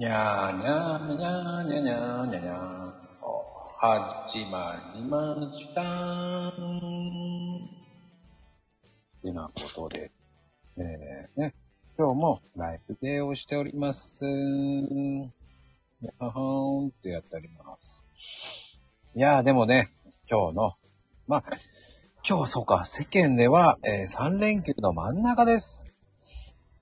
[0.00, 2.92] にゃーにゃーにゃーにゃーにゃーにゃーにゃー。
[3.20, 3.44] お
[3.76, 6.50] 始まりました
[9.22, 10.10] てなことで、
[10.78, 11.54] えー、ね、
[11.98, 14.24] 今日もライブデーをしております。
[14.24, 14.30] や
[16.18, 18.02] はーんってやっております。
[19.14, 19.90] いやーでもね、
[20.30, 20.72] 今日の、
[21.28, 21.44] まあ、
[22.26, 25.89] 今日そうか、世間では、え3連休の真ん中です。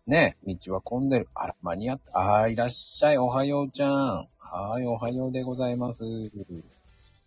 [0.09, 1.29] ね道は混んでる。
[1.35, 2.19] あら、間に合った。
[2.19, 3.19] あーいらっしゃい。
[3.19, 4.27] おはようちゃん。
[4.39, 6.03] はい、おはようでございます。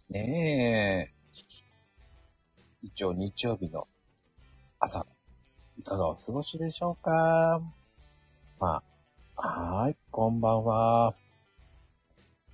[0.09, 1.13] ねえ。
[2.81, 3.88] 一応日曜日の
[4.80, 5.05] 朝、
[5.77, 7.62] いかがお過ごしでしょうか？
[8.59, 8.81] ま
[9.36, 9.48] あ、
[9.80, 11.13] はーい、こんばんは。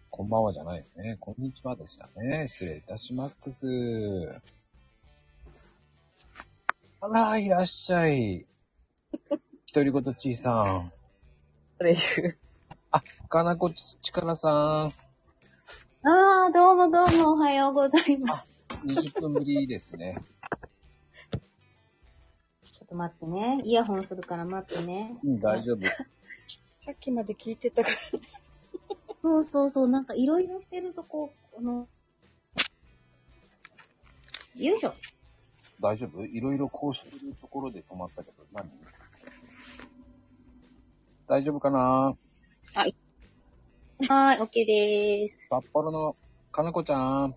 [0.09, 1.16] こんばんはじゃないよね。
[1.21, 2.49] こんにちはでしたね。
[2.49, 4.41] 失礼いたします。
[6.99, 8.46] あら、いらっしゃい。
[9.73, 10.65] 独り言ちいさん。
[11.77, 12.37] それ言う。
[12.90, 14.51] あ、かなこちちからさん。
[16.07, 18.65] ああ、どうもどうもおはようございます。
[18.85, 20.18] 20分ぶりですね。
[22.71, 23.62] ちょっと待ってね。
[23.65, 25.18] イヤホンするから待ってね。
[25.21, 25.79] うん、大丈夫。
[26.79, 27.98] さっきまで聞いてたから。
[29.21, 31.90] そうそうそう、なんかいろいろしてるとこ、この、
[34.55, 34.93] よいしょ。
[35.82, 36.26] 大丈夫？
[36.26, 38.65] いろいろこうしてるところで止まったけど、何？
[41.27, 41.79] 大丈夫かな？
[41.79, 45.47] はーい、オッケーでーす。
[45.49, 46.15] 札幌の
[46.51, 47.01] かなこちゃん。
[47.29, 47.35] は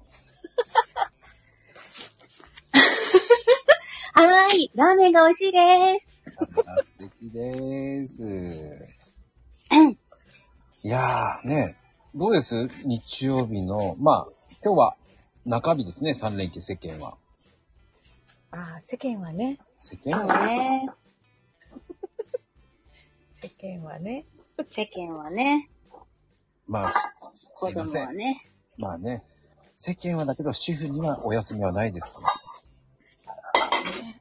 [4.52, 5.58] ーい、ラーメンが美味しいで
[5.98, 6.20] す。
[6.66, 8.88] あ素敵です。
[10.82, 11.76] いやー、ね、
[12.14, 12.68] どうです？
[12.84, 14.28] 日曜日の、まあ、
[14.64, 14.96] 今日は
[15.44, 17.16] 中日ですね、3連休世間は。
[18.52, 19.58] ああ、世間はね。
[19.76, 20.88] 世間は、ね。
[23.42, 24.26] 世間はね。
[24.68, 25.70] 世間はね、
[26.68, 26.98] まあ、す
[27.54, 28.02] 子いません。
[28.02, 28.50] 供はね。
[28.76, 29.24] まあね、
[29.74, 32.34] 世間はだけど主婦にはお休みはないですから。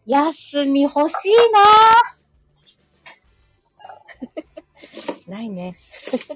[0.05, 1.31] 休み欲しい
[5.27, 5.75] な いね。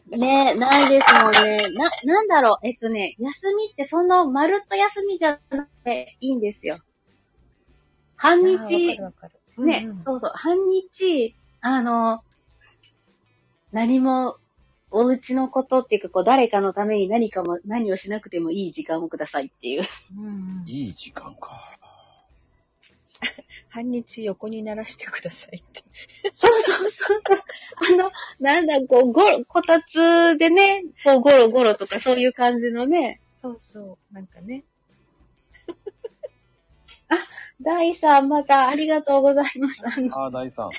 [0.10, 0.18] な
[0.54, 1.70] ねないですもんね。
[1.70, 2.68] な、なんだろう。
[2.68, 6.78] えっとね、休みってそんなまるっと休みじゃなくていいんですよ。
[8.18, 9.28] 半ああわか日る、わか
[9.58, 9.66] る。
[9.66, 12.22] ね、うんうんそうそう、半日、あの、
[13.74, 14.38] 何も、
[14.92, 19.84] お家のことっていうか、こう、誰かのために何かも、何をしなくてもいい時間をくださいっていう。
[20.16, 21.60] うんうんいい時間か。
[23.70, 25.82] 半日横にならしてくださいって。
[26.36, 27.22] そうそうそう。
[27.90, 34.14] あの、なんだ、こう、ごろ、こたつでね、こう、ゴロゴロとかそういう感じのね、そうそう。
[34.14, 34.64] なんかね。
[37.62, 39.82] 第3またありがとうございます。
[39.86, 40.70] あの、ああ、大さん。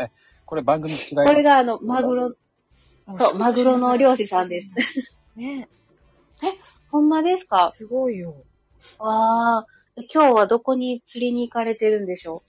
[0.00, 0.10] え、
[0.44, 1.14] これ番組違います。
[1.14, 2.34] これがあの、マグロ、
[3.18, 4.68] そう、マグロの漁師さんです。
[5.36, 5.68] ね。
[6.90, 7.70] ほんまですか？
[7.72, 8.34] すごいよ。
[8.98, 9.66] ああ、
[10.12, 12.42] 今日はどこに釣りに行かれてるんでしょ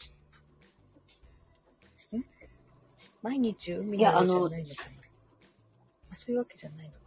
[3.22, 4.90] 毎日海いやの上じゃあのないのかな。
[6.12, 6.98] あそういうわけじゃないのか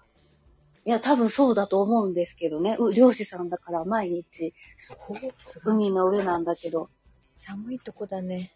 [0.84, 2.76] いや、多分そうだと思うんですけどね。
[2.78, 4.52] う漁師さんだから毎日
[5.64, 6.90] 海の上なんだけど。
[7.36, 8.50] 寒いとこだね。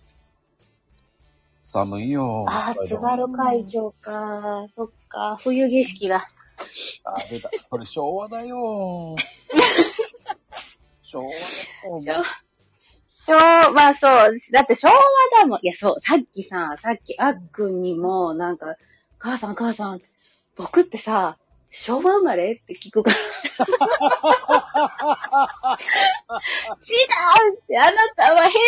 [1.63, 2.45] 寒いよ。
[2.49, 4.67] ああ、津軽海峡か。
[4.75, 5.37] そっか。
[5.41, 6.29] 冬景色だ。
[7.05, 7.51] あー、出た。
[7.71, 9.17] これ昭和だよ。
[11.03, 11.25] 昭
[11.89, 12.25] 和だよ。
[13.11, 14.37] 昭まあそう。
[14.53, 15.61] だって昭和だもん。
[15.63, 16.01] いや、そう。
[16.01, 18.77] さっきさ、さっきあっくんにも、なんか、
[19.19, 20.03] 母さん母さん、
[20.57, 21.39] 僕ってさ、
[21.75, 22.53] 昭和生まれ？
[22.53, 23.17] って聞くから。
[23.17, 23.21] 違
[27.51, 28.59] うって、あなたは平成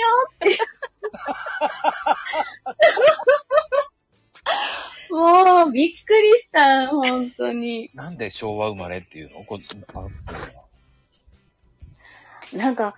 [0.00, 0.58] よって。
[5.10, 7.90] もう、びっくりした、本当に。
[7.94, 9.44] なんで昭和生まれっていうの？
[9.44, 9.58] こ
[9.94, 10.06] あ
[12.56, 12.96] なんか、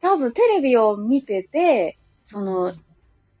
[0.00, 2.72] 多分テレビを見てて、その、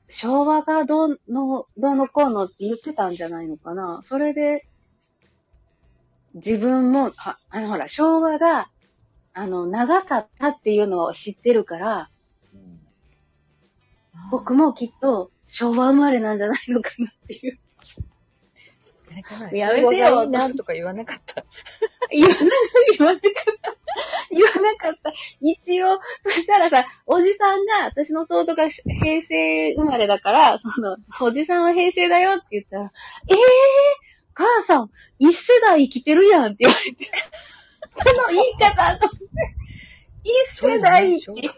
[0.08, 4.00] 昭和がどうの、どうのこうのって言ってたんじゃないのかな。
[4.04, 4.66] それで、
[6.34, 8.70] 自分も、あ、あのほら、昭和が、
[9.32, 12.10] あの、長かったっていうのを知ってるから、
[12.52, 12.80] うん
[14.30, 17.58] 僕もきっと昭和生まれなんじゃないのかなっていう。
[19.52, 21.44] やめてよなとか言わなかった。
[22.10, 22.36] 言わな、
[22.98, 23.30] 言わなかっ
[23.62, 23.76] た。
[24.30, 25.12] 言わなかった。
[25.40, 32.92] 一応、そしたらさ、おじさんが、私の弟が平成生まれだから、その、おじさんは平成だよって言ったら、
[33.28, 37.10] ええー、母さん、一世代生きてるやんって言われて。
[37.96, 39.26] その言い方と思って、
[40.24, 41.50] 一世代って、そうだね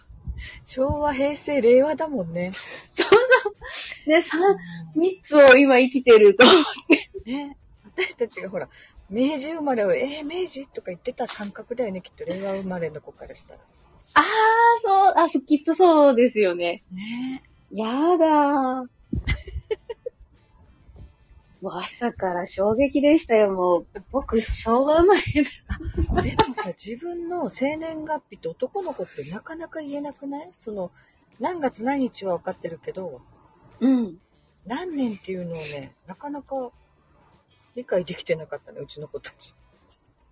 [0.65, 2.53] 昭和、平成、令和だもんね。
[4.07, 4.41] ね、三、
[4.95, 6.45] 三つを今生きてると。
[7.25, 7.57] ね。
[7.85, 8.69] 私たちがほら、
[9.09, 13.61] 明治生まれを、えー、明治とか言ってた感覚だよね、きっと令和生まれの子からしたら。
[14.15, 14.25] ああ、
[14.83, 16.83] そう、あ、そきっとそうですよね。
[16.93, 18.87] ねやだー。
[21.63, 23.87] もう朝から衝撃でしたよ、もう。
[24.13, 25.23] 僕、昭和生まれ
[26.15, 26.23] だ。
[26.23, 30.51] でもさ、自分の生年月日って男の子ってなかなか言えなくない？
[30.59, 30.91] その、
[31.41, 33.23] 何月何日は分かってるけど、
[33.81, 34.19] うん。
[34.67, 36.71] 何年っていうのをね、なかなか
[37.75, 39.55] 理解できてなかったね、うちの子たち。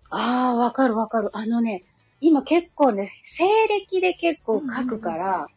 [0.09, 1.29] ああ、わかるわかる。
[1.33, 1.83] あのね、
[2.21, 5.47] 今結構ね、西暦で結構書くから、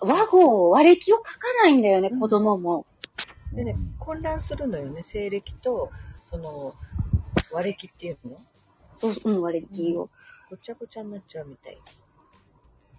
[0.00, 1.30] 和号、和暦を書か
[1.62, 2.86] ないんだよね、うん子供も。
[3.52, 5.90] でね、混乱するのよね、西暦と、
[6.30, 6.74] その、
[7.52, 8.40] 和暦っていうの
[8.96, 10.10] そう、うん、和暦を。
[10.50, 11.78] ごちゃごちゃになっちゃうみたい。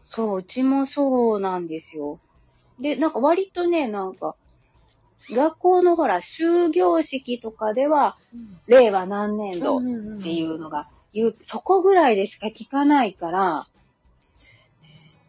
[0.02, 2.20] そう、うちもそうなんですよ。
[2.80, 4.36] で、なんか割とね、なんか、
[5.32, 8.18] 学校のほら、終業式とかでは、
[8.68, 9.82] 令和何年度っ
[10.22, 13.68] ていうのが、言う、そこぐらいでしか聞かないから、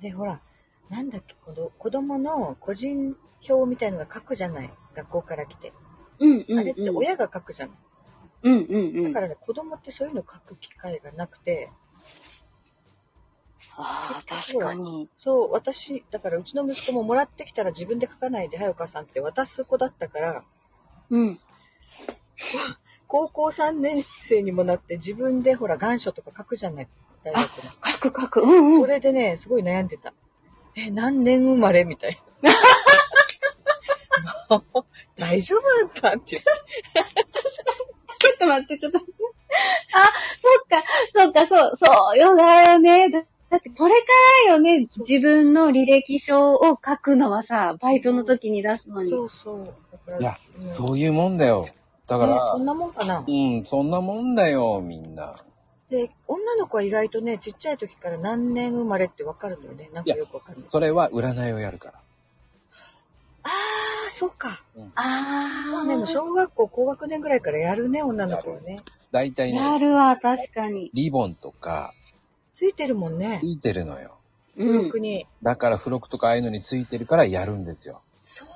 [0.01, 0.41] で、ほら、
[0.89, 3.17] なんだっけ、この子供の個人
[3.49, 4.71] 表みたいのが書くじゃない。
[4.95, 5.73] 学校から来て。
[6.19, 6.59] うんうん、うん。
[6.59, 7.77] あれって親が書くじゃない。
[8.43, 9.13] うんうんうん。
[9.13, 11.71] だからね、子供ってそういうの書く機会がなくて、
[13.77, 15.09] ああ、確かに。
[15.17, 20.45] そう、私、だからうちの息子ももらってきたら自分で書かないで、はいお母さんって渡す子だったから、
[21.11, 21.41] うん。
[23.07, 26.89] 高校3年生にもなって自分でほら願書とか書くじゃない。
[27.25, 27.71] 大学の。
[28.03, 28.41] 書く書く。
[28.43, 28.81] うんうん。
[28.81, 30.15] それでね、すごい悩んでた。
[30.77, 31.85] え、何年生まれ？
[31.85, 32.53] みたいな。
[35.17, 36.51] 大丈夫あんたって言って。
[38.21, 39.23] ちょっと待って、ちょっと待って。
[39.95, 40.05] あ、
[40.43, 43.11] そっか、そっか、そう、そうよだよね。
[43.11, 44.07] だだってこれか
[44.47, 49.11] らよね、自分の履歴書を書くのはさ、バイトの時に出すのに。
[49.11, 49.75] そうそう。
[50.21, 51.67] いや、うんそういうもんだよ。
[52.07, 53.25] だかねら、そんなもんかな。
[53.27, 55.35] うん、そんなもんだよ、みんな。
[55.91, 59.91] で、女の子は意外とね、ちっちゃい時から何年生まれってわかるのよね。
[59.93, 60.65] なんかよくわかんない。
[60.69, 61.99] それは占いをやるから。
[63.43, 63.51] ああ、
[64.11, 64.63] そうか。
[64.95, 65.69] ああ。
[65.69, 68.81] そうね、もう小学校高学年ぐらいからやるね、女の子はね。
[69.11, 70.91] 大体やね、るわ、確かに。
[70.93, 71.95] リボンとか、
[72.55, 73.39] ついてるもんね。
[73.41, 74.19] ついてるのよ。
[74.57, 75.01] うん特。
[75.01, 75.27] に。
[75.43, 78.03] だから付録とかああいうのについてるからやるんですよ。
[78.17, 78.49] そう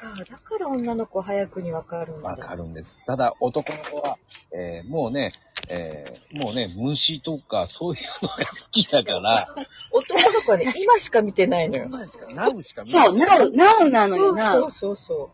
[0.00, 0.14] か。
[0.30, 2.28] だから女の子は早くにわかるんだ。
[2.28, 2.96] わかるんです。
[3.06, 4.18] ただ男の子は、
[4.52, 5.32] えーもうね、
[5.70, 9.48] えーもうね、虫とかそういうのが好きだから、
[9.90, 11.84] 男の子はね、 今しか見てないのよ。
[11.86, 13.18] 今しか、ナウしか見なそう、い。
[13.18, 14.50] なう、なうなのよな。
[14.52, 15.30] そうそうそうそう。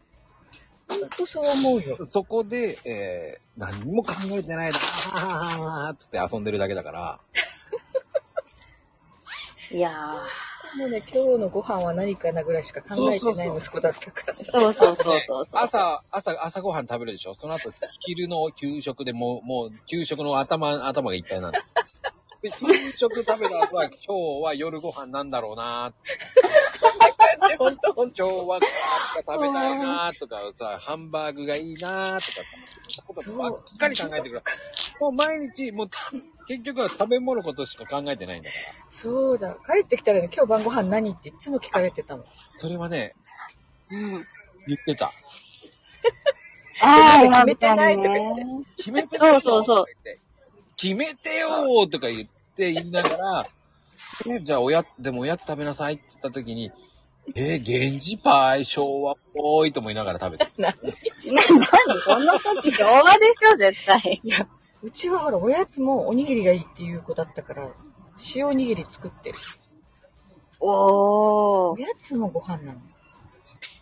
[0.88, 2.04] ほんとそう思うよ。
[2.04, 4.78] そこで、えー何にも考えてないな、
[5.12, 7.20] あーあーつって遊んでるだけだから、
[9.70, 9.90] いや
[10.76, 14.36] もうね、今日のご飯は何かなぐらいしか考えてない息子だったからー。
[14.36, 14.52] さ。
[14.52, 15.46] そうそうそうそうそう。
[15.52, 17.34] 朝、朝、朝ごはん食べるでしょ？
[17.34, 17.70] その後、
[18.00, 21.64] 昼の給食でもう、もう、給食の頭、頭がいっぱいなんです。
[22.42, 25.92] で、給食食べた後は、今日は夜ご飯なんだろうな
[27.58, 28.24] ほんとほんと。
[28.24, 28.60] 今日は
[29.24, 32.42] カー食べたいなとかさ、ハンバーグがいいなとかさ、
[33.14, 34.42] そういうことばっかり考えてくる。
[35.00, 35.98] もう毎日、もうた
[36.52, 38.62] 結局は食べ物ことしか考えてないんだから。
[38.90, 39.56] そうだ。
[39.66, 42.26] 帰ってきたらね、今日晩ご飯何っていつも聞かれてたもん。
[42.54, 43.14] それはね、
[43.90, 44.10] うん。
[44.66, 45.12] 言ってた。
[46.84, 49.86] ああ、決めてないとか言ってね決めてそうそうそう
[50.76, 53.48] 決めてよーとか言って言いながら、
[54.28, 56.72] えじゃあおや、でもおやつ食べなさいって言った時に、
[57.34, 60.50] えー、源氏パイ、昭和っぽいと思いながら食べて。
[60.58, 64.20] 何な、なにこの時昭和でしょ、絶対。
[64.22, 64.46] いや、
[64.82, 67.68] うちはほら、おやつもおにぎりがいいっていう子だったから、
[68.34, 69.38] 塩おにぎり作ってる。
[70.60, 71.74] おー。
[71.74, 72.80] おやつもご飯なの。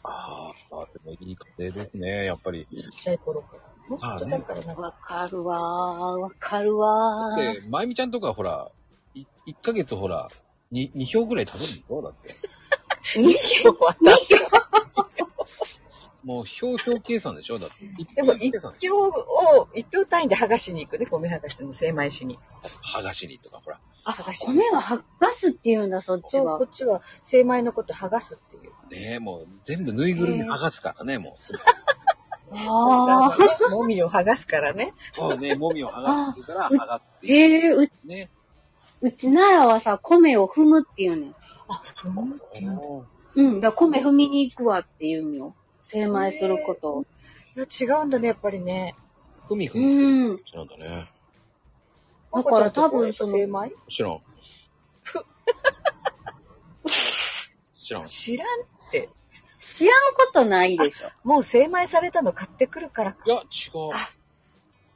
[0.02, 2.66] ああ、でもいい家庭ですね、やっぱり。
[2.70, 3.62] ちっちゃい頃から。
[3.88, 7.54] もっとだからなんか、わかるわー、わかるわー。
[7.62, 8.70] で、まゆみちゃんとかほら、
[9.14, 10.28] い1ヶ月ほら、
[10.72, 12.02] 2, 2票ぐらい食べるんでしょ？
[12.02, 12.36] だって。
[13.16, 13.96] 今日 は
[16.30, 17.58] もう票票計算でしょ？
[17.58, 18.14] だって。
[18.14, 18.52] でも一。
[18.56, 22.38] 票を、一票単位で剥がしに行くね、米剥がしの精米しに。
[22.94, 23.80] 剥がしにとか、ほら。
[24.04, 26.64] あ、剥がし米は剥がすって言うんだ、そっちはこ。
[26.64, 28.70] っちは精米のこと剥がすっていう。
[28.90, 31.32] ねえ、もう全部ぬいぐるみ剥がすからね、もう。
[32.52, 34.94] あそうさ、 もみを剥がすからね。
[35.16, 37.28] そうね、もみを剥がすって言うから、剥がすってー。
[37.28, 38.30] 言ええー、う、うね。
[39.00, 41.34] うちならはさ、米を踏むって言うねん。
[41.68, 42.82] あ、ふむっていうんだ。
[43.36, 45.54] うん、だ米踏みに行くわって言うんよ。
[45.90, 47.04] 精米することを。
[47.56, 48.94] いや、違うんだね、やっぱりね。
[49.48, 50.06] ふみふうみする。
[50.06, 50.28] ん。
[50.54, 51.10] なんだね。
[52.32, 53.72] だから多分その精米？
[53.88, 54.20] 知らん
[55.02, 55.24] ふ。
[57.76, 58.04] 知らん。
[58.04, 59.08] 知らんって。
[59.76, 61.08] 知らんことないでしょ。
[61.24, 63.24] もう精米されたの買ってくるからか。
[63.26, 63.42] いや、違う。
[63.92, 64.10] あ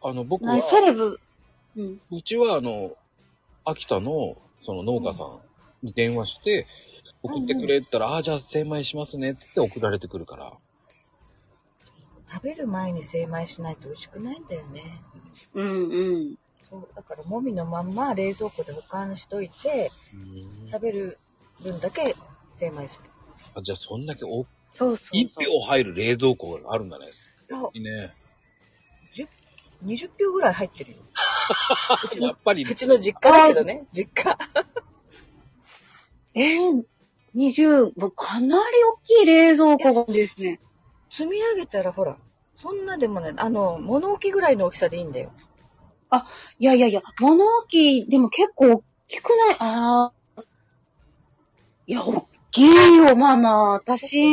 [0.08, 1.18] あの、僕はな、セレブ。
[1.76, 2.00] うん。
[2.12, 2.96] うちはあの、
[3.64, 5.40] 秋田の、その農家さん
[5.82, 6.68] に電話して、
[7.22, 10.52] 送ってくれたら、ああ、じゃあ精米しますね、っつって送られてくるから。
[12.34, 15.00] 食べる前に精米しないと美味しくないんだよね。
[15.54, 16.38] うんうん。
[16.68, 19.90] そう、だからもみのまんま冷蔵庫で保管しといて、
[20.72, 21.18] 食べる
[21.62, 22.16] 分だけ
[22.52, 23.10] 精米する。
[23.54, 25.44] あじゃあ、そんだけお、そうそう1そう。
[25.44, 27.06] 票入る冷蔵庫があるんだね。
[27.06, 28.14] いや、いいね。
[29.84, 30.96] 20票ぐらい入ってるよ。
[32.04, 34.38] うちの、やっぱり、うちの実家だけどね、実家。
[36.34, 36.84] えー、
[37.34, 40.60] 20、もうかなり大きい冷蔵庫がですね。
[41.16, 42.16] 積み上げたらほら、
[42.56, 45.30] そんなでもね、あの、物置きぐらいの大きさでいいんだよ。
[46.58, 49.56] いやいやいや、物置、でも結構大きくない？
[49.60, 50.42] ああ。
[51.86, 53.74] いや、大きいよ、ママ。
[53.74, 54.24] 私、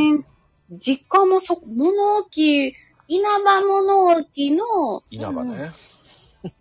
[0.71, 2.75] 実家もそ、物置、
[3.07, 5.71] 稲葉物置の、稲葉ね。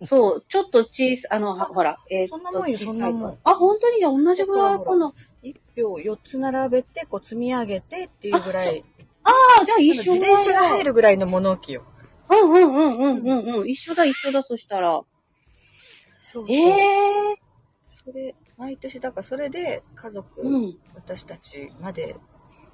[0.05, 5.15] そう、ちょっと小さ、あの、はほら、えーっと、そんなもんよそんなもんあ、本当にじゃあ同じぐらいかな。
[5.43, 8.85] 一票4つ並べて、こう積み上げてっていうぐらい、
[9.25, 9.31] あ
[9.63, 11.83] あ、じゃあ一緒自転車が入るぐらいの物置よ。
[12.29, 13.69] うんうんうんうんうんうん。
[13.69, 15.01] 一緒だ一緒だ、そしたら。
[16.23, 16.57] そうそう。
[16.57, 17.37] ええ
[17.91, 20.79] それ、毎年、だからそれで家族、うん。
[20.95, 22.17] 私たちまで、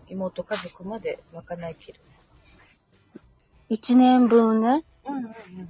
[0.09, 2.01] 妹家族まで賄いきる。
[3.69, 4.85] 一年分ね。
[5.05, 5.69] うんうんうん。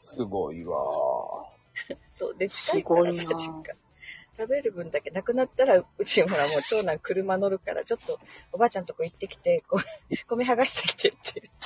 [0.00, 0.76] すごいわ
[2.12, 2.34] そう。
[2.36, 3.85] で、近いからさ、すごいな実家。
[4.38, 8.18] 食べる分だけなくなったら、うちほらもう長男車乗るから、ちょっと
[8.52, 11.50] おばあちゃんとこ行ってきて、こう米剥がしてきてって。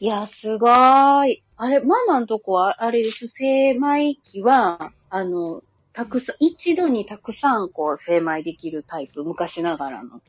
[0.00, 1.42] いや、すごーい。
[1.56, 10.22] あれ、ママんとこは、あれです、精米機は、あの、たくさん、一度にたくさん、こう、精米できるタイプ、昔ながらの。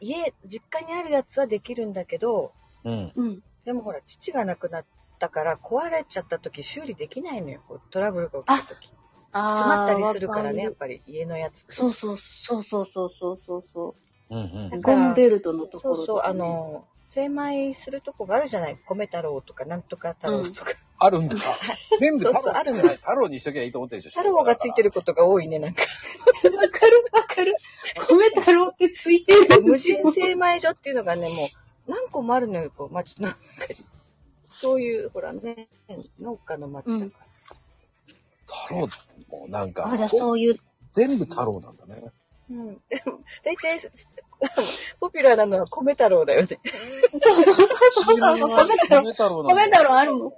[0.00, 2.52] 家、実家にあるやつはできるんだけど、
[2.84, 3.12] うん。
[3.14, 3.42] うん。
[3.64, 4.86] でもほら、父が亡くなっ
[5.18, 7.60] たから、壊れちゃった時修理できないのよ。
[7.68, 8.90] こうトラブルが起きた時。
[9.32, 11.66] あ詰まったりするからね、やわっぱり家のやつ。
[11.68, 13.94] そうそう、そうそうそうそうそうそ
[14.30, 14.70] うんうんう。
[14.70, 18.78] だからゴンベルトのところそうそう、あの、精米するとこがあるじゃない？
[18.88, 20.72] 米太郎とか、なんとか太郎とか。
[21.00, 21.36] あるんだ。
[22.00, 24.20] 全部太そうそう郎ってない太郎にしときゃいいと思ってるでしょ。
[24.20, 25.82] 太郎がついてることが多いね、なんか。
[25.82, 25.88] わ
[26.68, 27.56] かるわかる。
[28.08, 29.44] 米太郎ってついてる。
[29.46, 31.34] そう無人精米所っていうのがね、も
[31.86, 33.84] う何個もあるのよ、こう、町の中に。
[34.52, 35.68] そういう、ほらね、
[36.20, 37.27] 農家の町だから。
[38.48, 38.88] 太郎
[39.28, 40.58] もうなんかあ、じゃあ、そういう、
[40.90, 42.02] 全部太郎なんだね。
[42.50, 42.66] うん。
[42.88, 43.78] でも、大体、
[45.00, 46.48] ポピュラーなのは米太郎だよね。
[47.10, 47.66] そうそうそう
[48.06, 48.48] 米太郎。
[49.02, 50.28] 米太郎米太郎あるもん。
[50.30, 50.36] ね。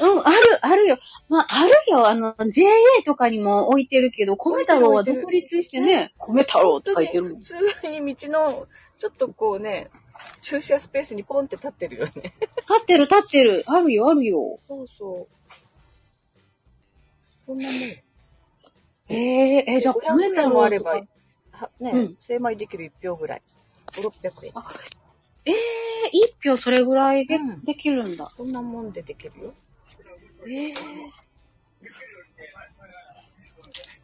[0.00, 0.98] うん、ある、あるよ。
[1.28, 2.08] まあ、あるよ。
[2.08, 7.36] あの、JA とかにも置いてるけど、米太郎は独立してね、米太郎って書いてる。
[7.36, 8.66] 普通に道の、
[8.98, 9.90] ちょっとこうね、
[10.40, 12.12] 駐車スペースにポンって立ってるよね。
[12.14, 12.32] 立
[12.82, 13.64] ってる、立ってる。
[13.66, 14.58] あるよ、あるよ。
[14.66, 15.41] そうそう。
[17.52, 17.80] そんなもん。
[17.80, 18.04] え
[19.08, 21.06] ええ、じゃあ、500米太円もあればね、
[21.80, 23.42] うん精米できる1票ぐらい。
[23.94, 24.52] 5、600円。
[25.44, 25.54] ええ
[26.12, 28.32] 一票それぐらいで、うんできるんだ。
[28.36, 29.54] そんなもんでできるよ。
[30.48, 30.74] ええ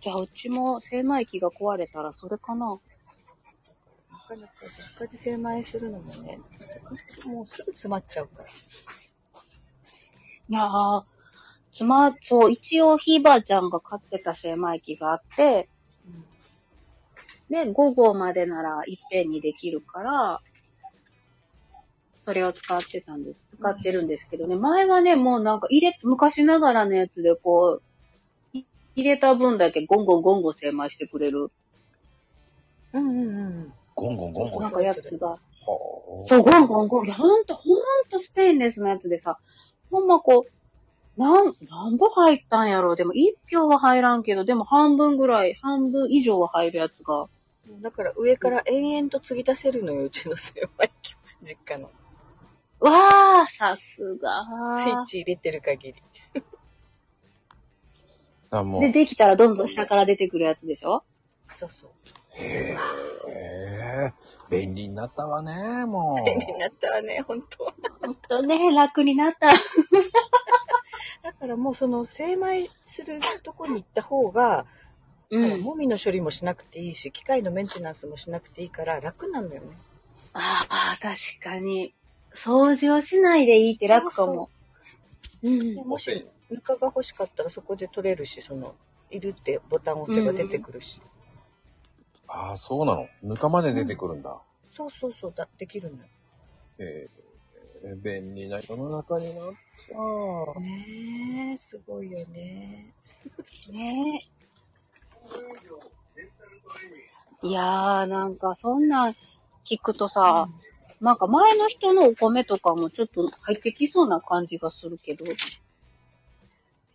[0.03, 2.67] じゃあ、うちも精米機が壊れたらそれかな。
[2.67, 2.79] な
[4.29, 4.53] かなか
[4.99, 6.39] 実家で精米するのもね、
[7.25, 8.49] もうすぐ詰まっちゃうから。
[10.51, 11.03] いやー、
[11.79, 15.69] つま、そう、一応ひいばあちゃんが飼ってた精米機があって、
[17.49, 20.41] で、午後までならいっぺんにできるから、
[22.21, 23.57] それを使ってたんです。
[23.57, 24.57] 使ってるんですけどね。
[24.57, 27.81] 前はね、もうなんか入れ、昔ながらのやつでこ
[28.53, 28.65] う、い
[28.97, 31.53] 入れた分だけゴンゴンゴンゴン精米してくれる、
[32.93, 33.73] うんうんうん。
[33.95, 34.63] ゴンゴンゴンゴン。
[34.63, 35.35] はなんかやつが。
[35.35, 35.39] あ。
[36.25, 37.07] そう、ゴンゴンゴン。
[37.13, 37.79] ほんと、ほん
[38.11, 39.39] とステンレスのやつでさ、
[39.93, 40.58] ほんまこう、
[41.19, 42.97] なん、何歩入ったんやろう。
[42.97, 47.29] でも一票は入らんけど、でも半分ぐらい、半分以上は入るやつが。
[47.83, 51.19] だから上から延々と継ぎ出せるのよ、うちの精米機は。
[51.43, 51.91] 実家の。
[52.81, 54.45] わー、さすが
[54.85, 55.95] スイッチ入れてる限り。
[56.35, 56.43] で、
[58.51, 58.93] あもう。
[58.93, 61.03] できたらどんどん下から出てくるやつでしょ？
[61.57, 61.91] そうそう。
[62.35, 62.77] へ
[63.27, 64.13] え。
[64.49, 69.51] 便利になったわね、も 便利になったわね、本当ほんとね、楽になった。
[71.23, 74.67] だからもうその精米するとこに行った方が、
[75.31, 75.61] うん。
[75.61, 79.77] もみの処理もしなくていいし、機械のメンテナンスもしなくていいから楽なんだよね。
[80.33, 81.95] ああ、確かに。
[82.35, 84.49] 掃除をしないでいいって楽かも。
[85.43, 85.75] うん。
[85.75, 88.75] でもし、ぬかが欲しかったらそこで取れるし、その、
[89.11, 91.01] いるってボタンを押せば出てくるし。
[92.27, 93.09] ああ、そうなの。
[93.23, 94.41] ぬかまで出てくるんだ。
[94.71, 96.05] そうそうそう、だできるのよ。
[96.79, 97.28] ええ
[98.03, 99.49] 便利な世の中になっ
[100.55, 100.61] た。
[100.61, 102.93] ねえ、すごいよね。
[103.71, 104.23] ね
[107.43, 107.47] え。
[107.47, 109.17] いやー、なんかそんなん
[109.65, 110.49] 聞くとさ、
[111.01, 115.25] なんか前の人のお米とかもちょっと入ってきそうな感じがするけど、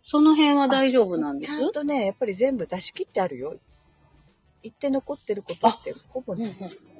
[0.02, 1.56] その辺は大丈夫なんです？
[1.56, 3.56] ちゃんとね、やっぱり全部出し切ってあるよ。
[4.62, 6.54] 言って残ってることってほぼね。
[6.60, 6.93] うんうん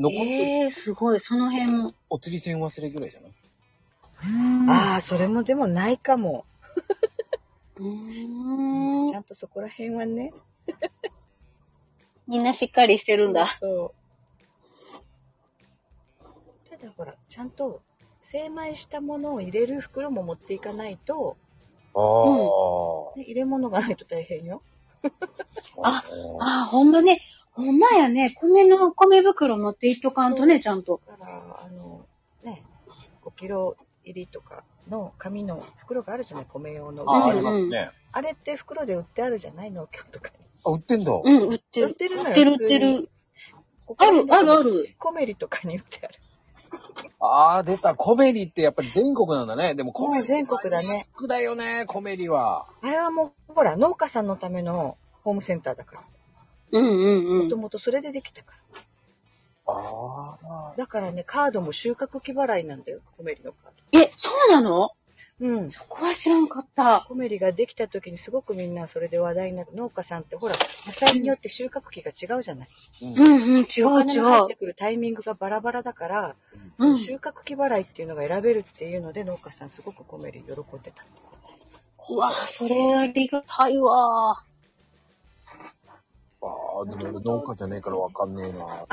[0.00, 1.94] 残ってる、えー、すごい、その辺も。
[2.08, 3.32] お釣り線忘れぐらいじゃない？
[4.68, 6.46] ああ、それもでもないかも。
[7.76, 10.32] うーんちゃんとそこら辺はね。
[12.26, 13.46] みんなしっかりしてるんだ。
[13.46, 13.94] そう。
[16.70, 17.82] ただほら、ちゃんと
[18.22, 21.36] 精米したものを入れる袋も持っていかないと、
[21.94, 24.62] ああ、ね入れ物がないと大変よ。
[25.82, 26.04] あ
[26.40, 27.20] ああ、ほんまね。
[27.52, 28.32] ほんまやね。
[28.40, 31.00] 米の、米袋持っていっとかんとね、ちゃんと。
[31.06, 32.06] だから、あの、
[32.44, 32.62] ね、
[33.22, 37.04] 5キロ入りとかの紙の袋があるじゃない、米用の。
[37.08, 37.90] ああ、うんりますね。
[38.12, 40.34] あれって袋で売ってあるじゃない農協とかに。
[40.64, 41.12] あ、売ってんだ。
[41.12, 41.86] うん、売ってる。
[41.88, 43.10] 売ってるのよ売ってる、売ってる。
[43.96, 44.62] ある、ある、あ。
[44.62, 44.94] る。
[44.98, 46.14] コメリとかに売ってある。
[47.18, 47.94] ああ、出た。
[47.94, 49.74] コメリってやっぱり全国なんだね。
[49.74, 51.06] でもコメリ全国だね。
[51.14, 52.66] 国だよね、コメリは。
[52.80, 56.02] あれはもう、ほら、農家さんのためのホームセンターだから。
[56.72, 57.60] うんうんうもとん。
[57.60, 58.54] もとそれでできたか
[59.66, 60.70] ああ。
[60.70, 60.76] ら。
[60.76, 64.70] だからね、カードも収穫期払いなんだよ、コメリのカーえ、そうなの？
[65.40, 65.46] ド。
[65.46, 65.70] うん。
[65.70, 67.06] そこは知らんかった。
[67.08, 69.70] コメリができた時にすごくみんなそれで話題になる。
[69.74, 70.54] 農家さんってほら、
[70.86, 72.68] 野菜によって収穫期が違うじゃない。
[73.02, 74.54] うんうん、違う違お金が入っうて。
[74.56, 76.36] くるタイミングがバラバラだから、
[76.78, 81.04] うん収穫期払いっていうのが選べるっていうので農家さんすごくコメリ喜んでた。
[82.10, 84.42] うわ、それありがたいわ。
[86.42, 86.46] あ
[86.82, 88.86] あ、でも俺農家じゃねえからわかんねえな。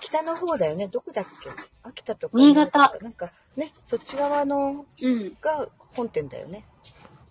[0.00, 0.88] 北の方だよね。
[0.88, 1.50] どこだっけ？
[1.82, 2.38] 秋田とか。
[2.38, 2.96] 新潟。
[3.02, 5.36] なんかね、そっち側のうん。
[5.40, 6.64] が本店だよね。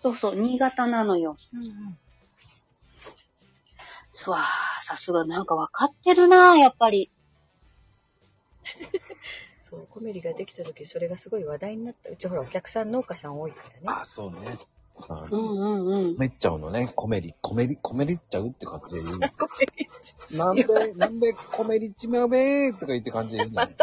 [0.00, 1.36] そうそう、新潟なのよ。
[1.52, 1.98] うんうん。
[4.12, 7.10] すわー、さすがなんかわかってるなやっぱり。
[9.60, 12.10] そう、コメリができた時それがすごい話題になった。
[12.10, 13.80] うちほらお客さん農家さん多いからね。
[13.86, 14.56] ああ、そうね。
[15.08, 16.18] あうんうんうん。
[16.18, 19.18] めっちゃうのね、コメリ、コメリ、コメリっちゃうって感じで言う。
[19.18, 23.76] コメリなんで、なんでコメリっちまうべーとか言って感じで言うね。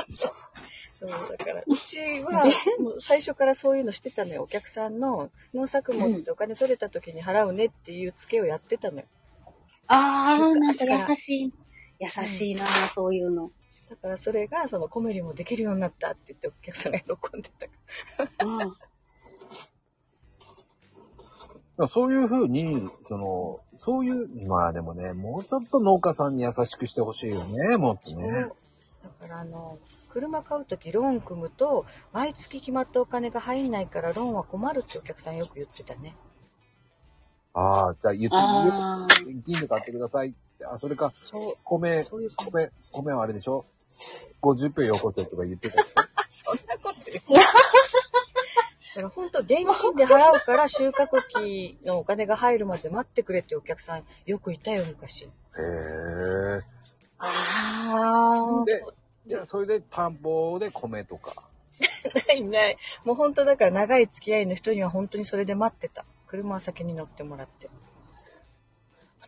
[0.93, 2.45] そう、だから、うちは、
[2.79, 4.43] もう最初からそういうのしてたのよ。
[4.43, 9.05] お客さんの農作物でお金取れた時に払うねっていう付けをやってたのよ。
[9.87, 11.53] あー、なんか優しい。
[11.99, 13.51] 優しいなそういうの。
[13.89, 18.75] だからそれが、そのコメリもできるようになったって言ってお客さんが喜んでたかうん。
[21.87, 28.17] そういうふうに、その、そういう、まあでもね、もうちょっと農家さんに優しくしてほしいよね、もっとら。
[28.17, 28.49] ね。
[29.03, 29.77] だからあの、
[30.09, 36.15] 車買う時ローン組むと、毎月決まったお金が入んないからローンは困るってお客さんよく言ってたね。
[37.53, 39.21] ああ、じゃあ言って、あー。
[39.23, 40.65] 現金で買ってくださいって。
[40.65, 41.11] あ、それか、
[41.65, 42.31] 米、そういう。
[42.35, 43.65] 米、米はあれでしょ
[44.41, 45.83] ?50 票よこせとか言ってた。
[46.31, 47.21] そんなこと言う。
[48.95, 49.49] だから本当現
[49.81, 55.25] 金で払うから収穫期のお金が入るまで待ってくれってお客さんよくいたよ、昔。
[55.25, 56.61] へえ。
[57.17, 58.65] あー。
[58.65, 58.85] で、
[59.25, 61.43] じゃあそれで田んぼで米とか。
[62.27, 62.77] ないない。
[63.03, 66.05] もう本当だから長い付き合いの人には本当にそれで待ってた。
[66.27, 67.69] 車は先に乗ってもらって。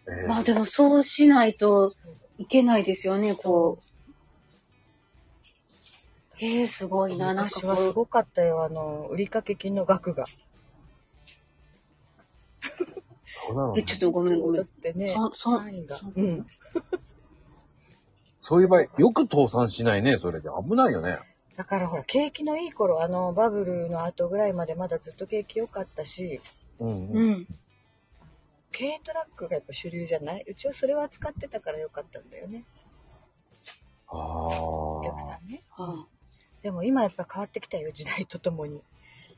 [0.08, 1.94] えーまあでもそうしないと
[2.38, 3.97] いけないですよね、こう。
[6.40, 10.26] えー、すごいな、なんか昔はすこごかったよ、あの、売掛金の額が。
[10.26, 10.28] う。
[13.24, 16.12] そうなのねえ、ちょっとごめんごめってね、そ、そ、単位がそ。
[16.16, 16.48] うん。
[18.40, 20.50] そういう場合、よく倒産しないね、それで。
[20.50, 21.20] 危ないよね。
[21.56, 26.40] だからほら、景気のいい頃、あの、バブルの後ぐらいまでまだずっと景気良かったし、
[26.80, 27.32] うん、ううん。
[27.32, 27.48] ん。
[28.72, 30.44] 軽トラックがやっぱ主流じゃない？
[30.48, 32.64] うちはそれは使ってたから良かったんだよね、
[34.08, 35.44] あお客さあ。
[35.44, 35.64] んね。
[35.72, 36.06] は
[36.68, 38.84] でも今やっぱ変わってきたよ、時代とともに。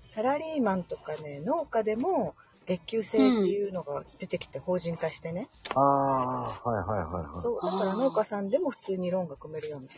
[0.08, 2.34] サラリーマンとかね、農家でも
[2.66, 5.48] 月給制っていうのが出てきて法人化してね。
[5.76, 7.44] ああ、はいはいはいはい。
[7.44, 9.90] そうだから農家さんでも普通にローンが組めるように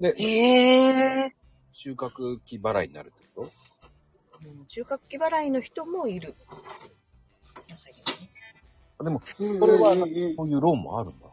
[0.00, 0.14] なる。
[0.14, 1.36] で、へえ。
[1.70, 3.52] 収穫期払いになるってこと？
[4.42, 6.34] うん、収穫期払いの人もいる。
[7.68, 8.30] 中にはね。
[9.04, 10.00] でも、うんそれは、こ
[10.44, 11.26] ういうローンもあるんだ。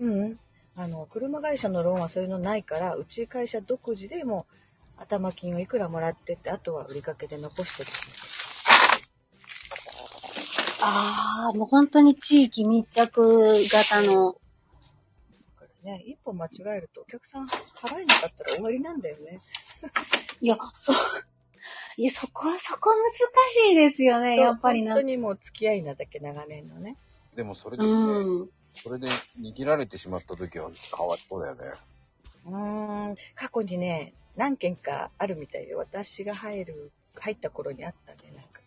[0.00, 0.40] うん。
[0.78, 4.46] あの、車会社のローンはそういうのないから、うち会社独自でも
[4.98, 7.90] う頭金をいくらもらってって、あとは売りかけで残してる。
[10.82, 14.36] ああ、もう本当に地域密着型の。
[15.58, 19.40] だからね、一本間違えるとお客さん払えなかったら終わりなんだよね。
[20.42, 20.96] いや、そう。
[21.96, 25.06] いや、そこは、そこ難しいですよね、やっぱりな本当。
[25.06, 26.98] にもう付き合いなだけ長年のね。
[27.34, 28.50] でもそれでね、うん。
[28.82, 29.08] それで
[29.40, 31.62] 握られてしまった時はかわいそうだよね。
[32.46, 35.78] うーん、過去にね、何件かあるみたいよ。
[35.78, 38.60] 私が入る、入った頃にあったね、なんか。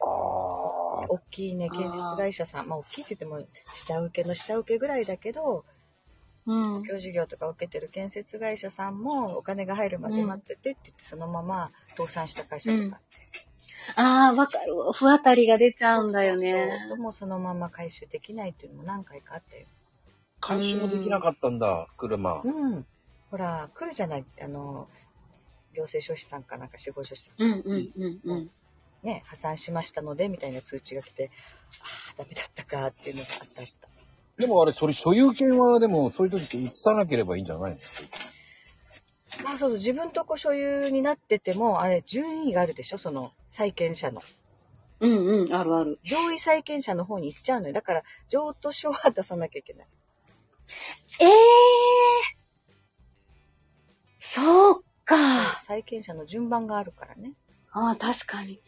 [0.00, 1.06] ああ。
[1.08, 2.68] 大きいね、建設会社さん。
[2.68, 5.64] まあ、大きいって言っても、下請けの下請けぐらいだけど、
[6.46, 6.80] うん。
[6.80, 13.27] 公共事業とか受けてる建設会社さんも、お金が入るまで待っててって言って、そのまま倒産した会社とかあって。
[13.96, 14.74] ああ、わかる。
[14.92, 16.52] 不当たりが出ちゃうんだよね。
[16.52, 19.66] そうそうそうもうそのまま回収できないっていうのも何回かあったよ。
[20.40, 22.42] 回収もできなかったんだ、車。
[22.44, 22.86] うん。
[23.30, 24.24] ほら、来るじゃない。
[24.40, 24.88] あの、
[25.74, 27.42] 行政書士さんかなんか司法書士さん。
[27.42, 28.50] うんうんうんうん。
[29.02, 31.30] ね、破産しましたので、みたいな通知が来て、
[31.80, 33.88] ああ、ダメだったかっていうのがあったあった。
[34.36, 37.78] でもあれ、それ所有権はでもそういう時って移さなければいいんじゃないの？
[39.44, 42.98] あそうそう、自分とこ所有になってても、あれ、順位があるでしょ？
[42.98, 44.22] その、債権者の。
[45.00, 45.98] うんうん、あるある。
[46.04, 47.72] 上位債権者の方に行っちゃうのよ。
[47.74, 49.86] だから、譲渡書は出さなきゃいけない。
[51.20, 51.30] ええー。
[54.20, 55.58] そうか。
[55.60, 57.32] 債権者の順番があるからね。
[57.70, 58.60] ああ、確かに。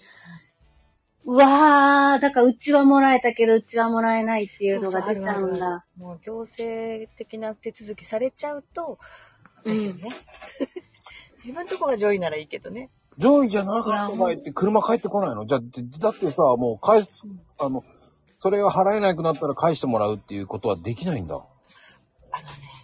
[1.24, 8.98] うわー、だからうちはもらえたけど、うちはもらえないっていうのが出ちゃうんそうそうもう行政的な手続きされちゃうと、
[9.64, 10.10] 大変ね。
[11.38, 12.90] 自分とこが上位ならいいけどね。
[13.18, 15.46] 上位じゃなかった場合って車帰ってこないの？
[15.46, 17.26] じゃあ、でだってさ、もう返す、
[17.58, 17.82] あの、
[18.38, 21.34] それが払えなくなったら返してもらうっていうことはできないんだ。
[21.34, 21.46] あのね、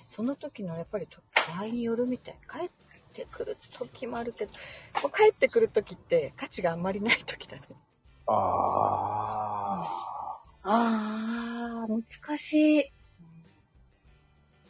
[0.06, 2.38] その時のやっぱりと場合によるみたい。
[2.50, 2.70] 帰っ
[3.12, 4.52] てくる時もあるけど、
[5.02, 7.62] もう帰ってくる時って価値があんまりない時だね。
[8.26, 8.32] あ
[9.88, 10.72] あ。
[11.82, 12.92] あー、難しい。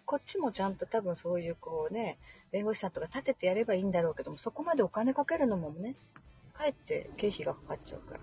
[0.06, 2.18] こっちもちゃんと多分そういうこうね、
[2.52, 5.96] 弁護士さんとか立ててやればいいんだろうけども、そこまでお金かけるのもね、
[6.54, 8.20] かえって経費がかかっちゃうから。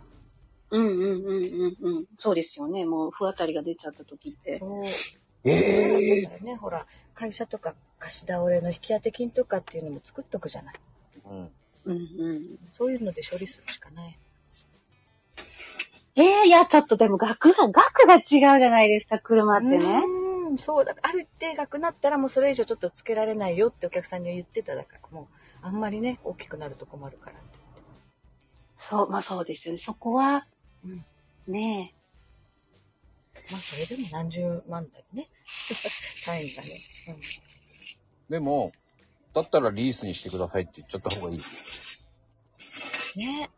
[0.72, 1.44] うんうんうん
[1.82, 2.06] うんうん。
[2.18, 2.86] そうですよね。
[2.86, 4.58] もう、不当たりが出ちゃった時って。
[4.58, 4.86] そう。
[5.46, 10.76] ええだからね、ほら、会社とか貸し倒れの引き当て金とかっていうのも作っとくじゃない。
[11.26, 11.52] うん。
[11.86, 12.60] うんうん。
[12.72, 14.18] そういうので処理するしかない。
[16.16, 20.23] ええいや、ちょっとでも額が、額が違うじゃないですか、車ってね。
[20.54, 20.96] うーん、そうだ。
[21.02, 27.60] ある一定額なったらもうそれ以上ちょっとつけられないよってお客さんには言ってただから、もう、あんまりね、大きくなると困るからって
[28.78, 29.80] そう、まあそうですよね。
[29.80, 30.48] そこは、
[30.86, 31.06] うん
[31.48, 31.94] ね
[33.52, 35.30] まあ、それでも何十万だよね。
[36.26, 36.82] 単位がね。
[37.08, 37.22] うん。
[38.30, 38.72] でも、
[39.34, 41.44] だったらリースにしてくださいって言っちゃった方がいい。
[43.16, 43.50] ね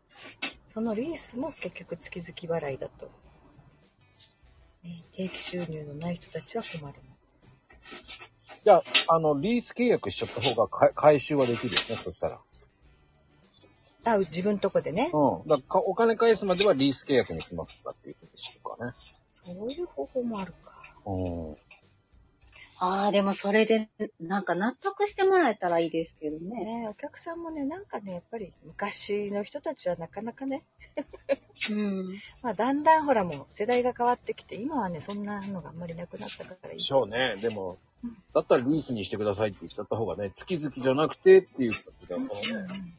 [0.72, 3.10] そのリースも結局月々払いだと。
[4.86, 6.92] ね、定期収入のない人たちは困るの。
[8.64, 12.40] じゃあ、あの、リース契約しちゃった方がか回収はできるよね、そしたら。
[14.04, 15.10] あ、自分とこでね。
[15.12, 15.48] うん。
[15.48, 18.92] だかお金返すまではリース契約にしますかっていうことでしょうかね。
[19.32, 20.72] そういう方法もあるか。
[21.06, 21.56] うん。
[22.76, 22.84] え。
[22.84, 23.88] ああ、でもそれで、
[24.20, 26.64] なんか納得してもらえたらいいですけどね。
[26.64, 30.64] ねお客さんもね、なんかね、やっぱり昔の人たちはなかなかね、
[31.70, 32.20] うん。
[32.42, 36.82] まあだんだんほらもう世代が変わってきて、今はね、そんなのがあんまりなくなったからいいで。
[36.82, 37.36] しょうね。
[37.36, 37.78] でも、
[38.34, 42.96] だったらリースにしてくださいって言っちゃった方がね、月々じゃなくてっていう感じだからね。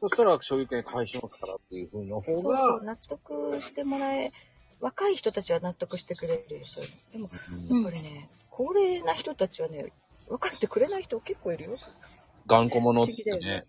[0.00, 4.30] そしたら所有権返しますからっていう風の方が、そうそう、納得してもらえ、
[4.80, 6.96] 若い人たちは納得してくれるよ、そういうの。
[7.12, 7.30] でも、
[7.70, 9.92] うんやっぱりね、高齢な人たちはね、
[10.28, 11.76] 分かってくれない人結構いるよ。
[12.48, 13.64] 頑固者って不思議だよね。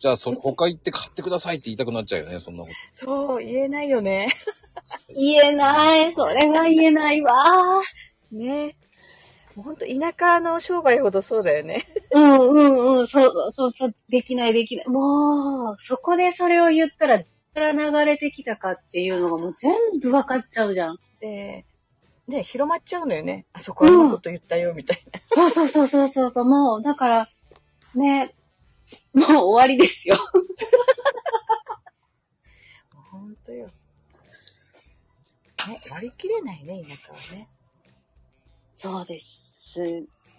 [0.00, 2.74] じゃあ、そ、他行って買ってくださいって言いたくなっちゃうよね、そんなこと。
[2.92, 4.32] そう、言えないよね。
[5.14, 6.12] 言えない。
[6.12, 7.82] それが言えないわ。
[8.32, 8.74] ね。
[9.54, 11.84] もうほんと田舎の商売ほどそうだよね。
[12.10, 13.06] うんうんうん。
[13.06, 13.94] そうそうそう。
[14.08, 14.88] できないできない。
[14.88, 20.98] もう、そこでそれを言ったら、どこから流れてきたかっていうのがもう全部わかっちゃうじゃん。
[21.20, 21.64] で、
[22.28, 23.46] ね、広まっちゃうのよね。
[23.52, 25.20] あそこあんなこと言ったよ、みたいな。
[25.26, 26.44] そうそうそうそうそうそう。
[26.44, 27.28] もう、だから、
[27.94, 28.34] ね、
[29.12, 30.16] もう終わりですよ。
[33.10, 33.66] ほんとよ。
[33.66, 33.72] ね、
[35.90, 37.48] 割り切れないね、田舎はね。
[38.76, 39.26] そうです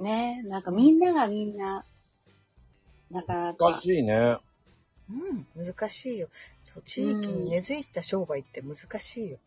[0.01, 0.41] ね。
[0.43, 1.85] なんかみんながみんな、
[3.11, 3.79] なかなか難。
[3.79, 4.37] しいね。
[5.09, 6.29] うん、難しいよ。
[6.63, 9.37] そう、地域に根付いた商売って難しいよ。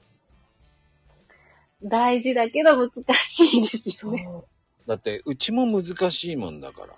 [1.82, 4.18] 大事だけど難しいですそう。
[4.18, 4.44] よね。
[4.86, 6.94] だって、うちも難しいもんだから。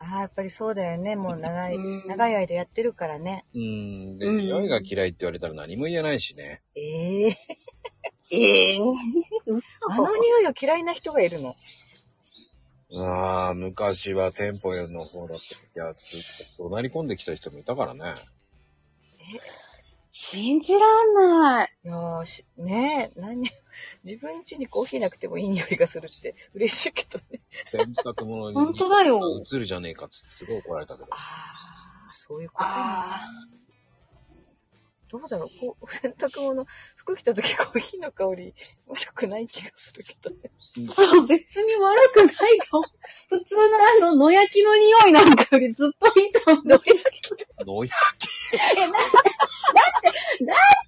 [0.00, 1.16] ああ、やっぱりそうだよね。
[1.16, 3.44] もう長い、うん長い間やってるからね。
[3.54, 4.18] うん。
[4.18, 6.62] で、うん匂いが嫌いって言われたら何も言えないしね。
[6.74, 7.36] ええ
[8.30, 8.78] ええ
[9.46, 11.56] 嘘あの匂いを嫌いな人がいるの？
[12.90, 15.38] ああ、昔は店舗の方だっ
[15.74, 16.16] たやつ、
[16.58, 18.14] 怒鳴り込んできた人もいたからね。
[20.12, 21.72] 信じらんない。
[21.84, 23.48] いやーし、ねえ、何、
[24.04, 27.40] 自分家にコーヒーなくてもいい匂いがするって嬉しいけどね。
[27.66, 31.08] 洗濯物に本当だよ映るじゃねえかっつってすごい怒られたけど。
[31.10, 31.16] あ
[32.10, 33.20] あ、そういうことあ
[33.52, 33.67] ね。
[35.10, 36.66] どうだろうこう、洗濯物、
[36.96, 38.54] 服着た時コーヒーの香り
[38.86, 40.50] 悪くない気がするけどね。
[40.92, 42.82] そう、別に悪くないと。
[43.30, 43.62] 普通の
[44.06, 46.68] あの、野焼きの匂いなんかよりずっといいと思う。
[46.68, 47.90] どういうのや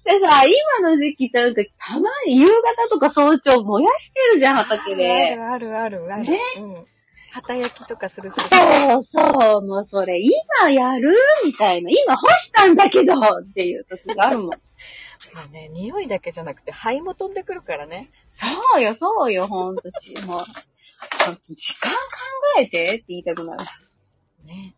[0.03, 5.35] でさ、今の時期ってなんか、たまに夕方とか早朝燃やしてるじゃん、畑あで。
[5.35, 6.23] るあるあるある。
[6.23, 6.87] ねうん。
[7.31, 8.45] 旗焼きとかするする。
[8.49, 11.15] そうそう、もうそれ、今やる？
[11.45, 11.89] みたいな。
[11.89, 14.47] 今干したんだけどっていう時があるもん。
[14.49, 14.57] も
[15.47, 18.11] うね、匂いだけじゃなくて灰も飛んでくるからね。
[18.31, 20.39] そうよ、そうよ、ほんとし、もう。
[21.25, 21.97] ほんと時間考
[22.59, 23.63] えてって言いたくなる。
[24.45, 24.75] ね。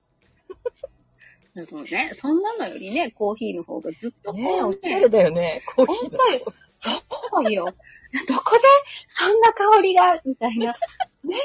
[1.55, 6.17] でもね、そんなのよりね、コーヒーの方がずっとこう、ねおしゃれだよね、コーヒーの。
[6.17, 6.53] 本当よ。
[6.71, 7.65] そうよ。
[8.27, 8.61] どこで
[9.09, 10.75] そんな香りが、みたいな。
[11.23, 11.37] ね。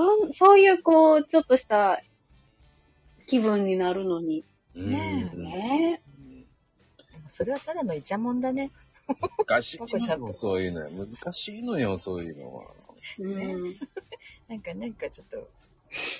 [0.00, 2.02] そ、そういう、こう、ちょっとした
[3.26, 4.44] 気分になるのに。
[4.74, 6.00] ねうんね
[7.12, 8.70] でもそれはただのイチャモンだね。
[9.46, 10.90] 難しいのそういうのよ。
[10.90, 12.64] 難しいのよ、そういうのは。
[13.18, 13.76] うん。
[14.48, 15.36] なんか、なんかちょっと、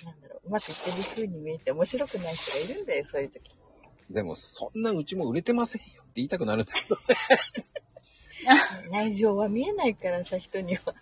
[0.04, 3.50] なんだろう、うまくいってる風に見えて面白くない人がいるんだよ、そういう時。
[4.10, 6.96] でも、そんなうちも売れてませんよって言いたくなるんだけど。
[8.90, 10.94] 内情は見えないからさ、人には。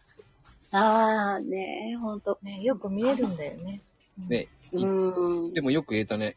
[0.71, 2.39] ああ、ねほんと。
[2.43, 3.83] ね、よく見えるんだよね。
[4.29, 5.53] ね、いうん。
[5.53, 6.37] でもよく言えたね。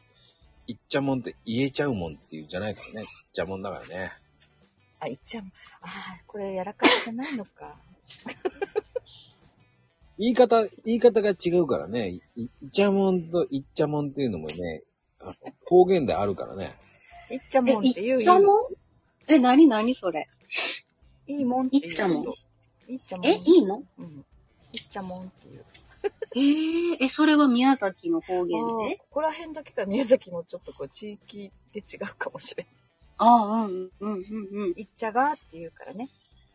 [0.66, 3.02] いっちゃもんって言えちゃうもんっていうんじゃないからね。
[3.02, 4.12] いっちゃもんだからね。
[5.00, 5.48] あ、いっちゃん、あ
[5.86, 7.76] あ、これやらかしじゃないのか。
[10.18, 12.10] 言い方、言い方が違うからね。
[12.10, 14.82] いいいちゃもんといっちゃもんっていうのもね、
[15.20, 15.34] あの
[15.66, 16.78] 方言であるからね。
[17.30, 18.42] いっちゃえ、もんって言ういっちゃよ。
[18.42, 18.60] もん？
[19.26, 20.28] え、なになにそれ？
[21.26, 21.90] いいもんって言う。
[21.90, 22.24] いっちゃもん。
[22.88, 23.26] いっちゃもん。
[23.26, 23.82] え、いいの？
[23.98, 24.24] うん。
[24.72, 25.64] いっちゃもんっていう。
[26.34, 28.96] えー、え、それは宮崎の方言で？
[28.96, 32.66] ここら辺だけか宮崎もちょっとこう地域で違うかもしれん。
[33.18, 34.20] ああ、うん、うん、うん、
[34.52, 34.74] うん。
[34.76, 36.08] いっちゃがって言うからね。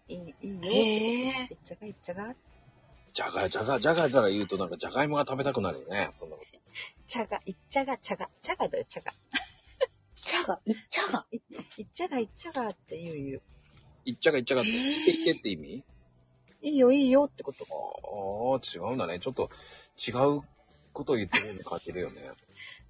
[0.07, 0.59] いい、いいよ。
[0.63, 1.47] へえ。
[1.49, 2.35] いっちゃがいっちゃが。
[3.13, 6.11] じゃがじゃがじゃがじゃが言うとなんかじゃがいもが食べたくなるよね。
[6.19, 6.59] そんなこと。
[7.07, 9.13] ちゃが、いっちゃが、ちゃが、ちゃがだよ、ちゃが。
[10.15, 11.25] ちゃが、いっちゃが。
[11.31, 11.37] い
[11.77, 13.41] いっちゃが、いっちゃがって言う言う。
[14.05, 15.83] いっちゃがいっちゃがって、言って言ってって意味？
[16.61, 17.65] いいよ、いいよってこと。
[17.65, 19.19] ああ、違うんだね。
[19.19, 19.49] ちょっと
[19.97, 20.41] 違う
[20.93, 22.31] ことを言ってるように感じるよね。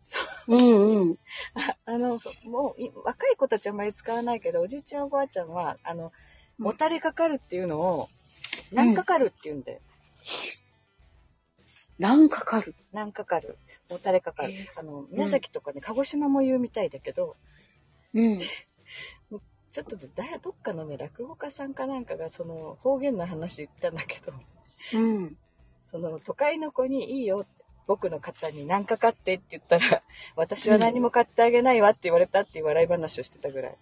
[0.47, 1.17] うん、うん。
[1.53, 6.11] ああの、もうい、若い子たちあんまり使わないけど、おじいちゃんおばあちゃんは、あの、うん
[6.57, 8.09] もたれかかるっていうのを、
[8.71, 9.79] なんかかるって言うんだよ。
[11.99, 12.75] なんかかる？
[12.91, 13.57] なんかかる。
[13.89, 14.67] もたれかかるへ。
[14.75, 17.35] あの、宮崎とかね、鹿児島も言うみたいだけど、
[18.13, 18.41] うん。
[19.77, 24.33] ちょっとだ、どっかのね、落語家さんかなんかが、その、方言の話言ったんだけど、
[24.93, 25.37] うん。
[25.91, 27.45] その、都会の子にいいよ、
[27.85, 30.01] 僕の方に何か買ってって言ったら、
[30.35, 33.77] 私は何も買ってあげないわって言われたっていう笑い話をしてたぐらい。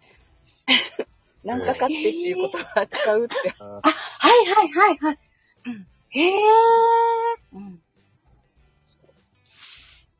[1.45, 3.55] 何か買ってっていうことは使うって。
[3.57, 5.19] ああ、はいはいはいはい。
[6.09, 6.43] へえ。
[7.53, 7.81] うん。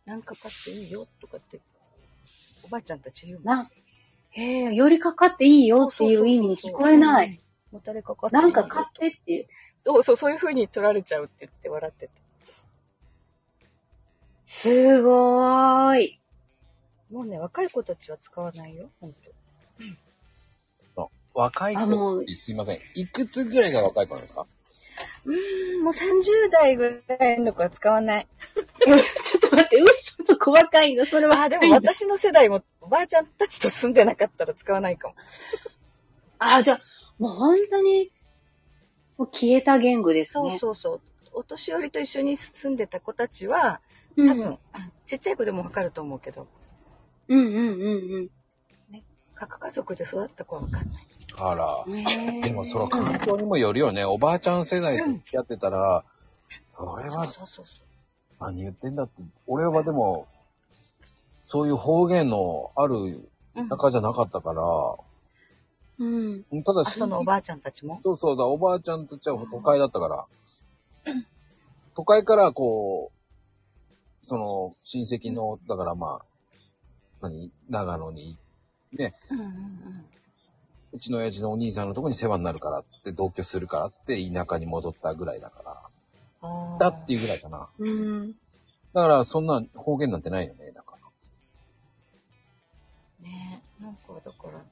[0.05, 1.59] 何か買っていいよとかって、
[2.63, 3.55] おばあちゃんたち言うの？
[3.55, 3.69] な、
[4.37, 7.27] へえ、寄りかかっていいよっていう意味に聞こえない。
[7.71, 7.77] うん。
[7.77, 9.47] もたれかかっていいよなんか買ってっていう。
[9.83, 12.11] そうそう、そういう風に取られちゃうって言って笑ってて。
[14.47, 16.19] すごーい。
[17.11, 19.19] もうね、若い子たちは使わないよ、ほんと。
[21.37, 22.79] 若い子すいません。
[22.95, 24.47] いくつぐらいが若い子なんですか？
[25.25, 28.27] うーん、もう30代ぐらいの子は使わない。
[29.55, 31.41] ちょっと待って、嘘と細かいの、それは。
[31.41, 35.15] あ、でも私の世代もおばあちゃんたちと住んでなかったら使わないかも。
[36.39, 36.81] あ、じゃあ、
[37.17, 38.11] もう本当に、
[39.17, 40.59] もう消えた言語ですそうね。
[40.59, 41.01] そうそう。
[41.33, 43.81] お年寄りと一緒に住んでた子たちは、
[44.17, 44.27] うん。
[44.27, 44.57] 多分、
[45.05, 46.47] ちっちゃい子でもわかると思うけど、
[47.27, 48.29] うんうんうん
[49.35, 51.07] 核家族で育った子はわかんない。
[51.37, 51.85] あら。
[52.41, 54.05] でもその環境にもよるよね。
[54.05, 56.05] おばあちゃん世代と付き合ってたら、
[56.69, 57.84] それはそうそうそう。
[58.39, 59.23] 何言ってんだって。
[59.47, 60.27] 俺はでも、
[61.43, 62.95] そういう方言のある
[63.57, 64.63] うん、田舎じゃなかったから、
[65.97, 66.43] うん。
[66.63, 68.01] ただあ、そのおばあちゃんたちも？
[68.01, 70.27] そうそうだ、おばあちゃんたちは都会だったか
[71.05, 71.13] ら、
[71.95, 76.25] 都会からこう、その親戚の、だからまあ、
[77.21, 78.37] 何、長野に、
[78.91, 80.05] ね、うんうんうん。
[80.91, 85.64] うちの親父のお兄さんのとこに世話になるからって、同居するからって田舎に戻ったぐらいだから。
[86.79, 87.69] だっていうぐらいかな。
[87.77, 88.33] うん。
[88.93, 90.97] だから、そんな方言なんてないよね、だか
[93.21, 93.27] ら。
[93.27, 94.63] ねなんかだから、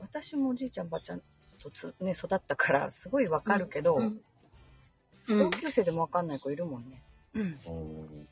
[0.00, 1.22] 私もおじいちゃんばあちゃん
[1.62, 4.02] とつ、ね、育ったから、すごいわかるけど、うん。
[4.02, 4.20] うん
[5.26, 7.02] 同級生でもわかんない子いるもんね。
[7.32, 7.42] うん。
[7.42, 8.28] うん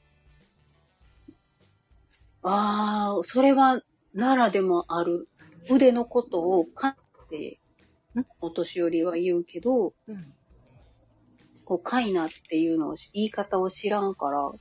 [2.43, 3.81] ああ、それは
[4.15, 5.29] 奈良でもある。
[5.71, 7.61] 腕のことをかって
[8.17, 10.35] ん、お年寄りは言うけど、うん。
[11.65, 14.53] こう、かいなっていうのを、言い方を知らんから、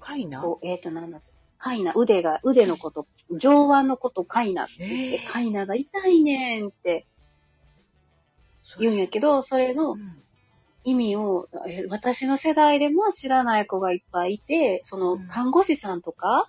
[0.00, 1.20] かいなこう、えっ、と、なんだ、
[1.58, 4.74] かいな、腕が、腕のこと、上腕のことかいなって。
[4.78, 7.06] 言って、えーかいなが痛いねんって。
[8.78, 10.22] 言うんやけど、それのうん。
[10.82, 16.48] 意味を、え私の世代でも知らない子がいっぱいいて、そのうん、看護師さんとか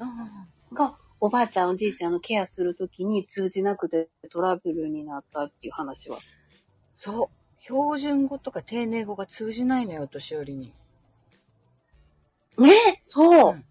[0.00, 6.18] あが、おばあちゃん、おじいちゃんのケアするときに通じなくてトラブルになったっていう話は。
[6.94, 7.39] そう。
[7.62, 10.72] 標準語とか丁寧語が通じないのよ、お年寄りに。
[12.58, 13.64] ねそう、うん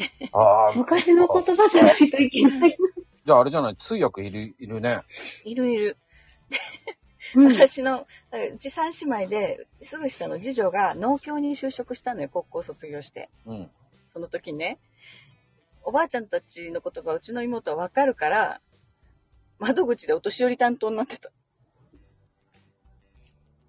[0.32, 0.72] ああ。
[0.74, 2.76] 昔の言葉じゃないといけない。
[3.24, 5.00] じゃああれじゃない、通訳いる、いるね。
[5.44, 5.96] いるいる。
[7.36, 8.06] うん、私の、
[8.54, 13.28] うち三姉妹で、すぐ下の次女が農協に就職したのよ、高校卒業して。
[13.46, 13.70] うん。
[14.06, 14.78] その時ね、
[15.82, 18.60] おばあちゃんたちの言葉、うちの妹はわかるから、
[19.58, 21.30] 窓口でお年寄り担当になってた。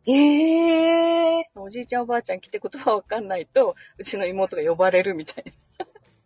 [0.06, 5.46] ええおじいちゃんおばあちゃん来て言葉わかんないと、うちの妹が呼ばれるみたい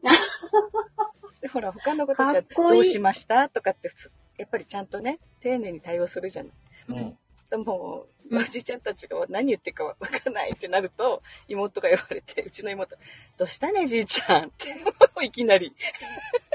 [0.02, 0.12] な。
[1.42, 6.54] でほら、他の子たちはかっこいいどうしましたとかって普通、やっぱりちゃんとね、丁寧に対応するじゃない。
[6.90, 7.18] うん。
[7.50, 12.96] でも、うんおじいちゃんたちが何言ってるかわかんないってなると、妹が呼ばれて、うちの妹、
[13.38, 14.76] どうしたね、じいちゃんって、
[15.24, 15.72] いきなり。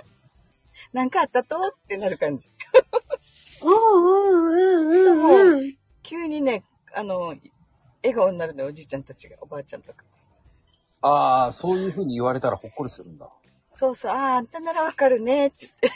[0.92, 1.68] なんかあったと？
[1.68, 2.50] ってなる感じ。
[3.62, 5.78] うんうんうんうんうん。
[6.02, 7.34] 急にね、あの、
[8.02, 10.04] 笑顔になるのよ、おじいちゃんたちが、おばあちゃんとか。
[11.02, 13.28] ああ、そういう風に言われたらほっこりするんだ。
[13.74, 15.90] そうそう、ああ、あんたならわかるねって言って。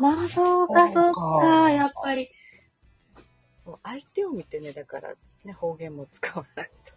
[0.00, 2.30] まあ、そうか、そうか、やっぱり。
[3.64, 5.14] そう相手を見てね、だから、
[5.44, 6.92] ね、方言も使わないと。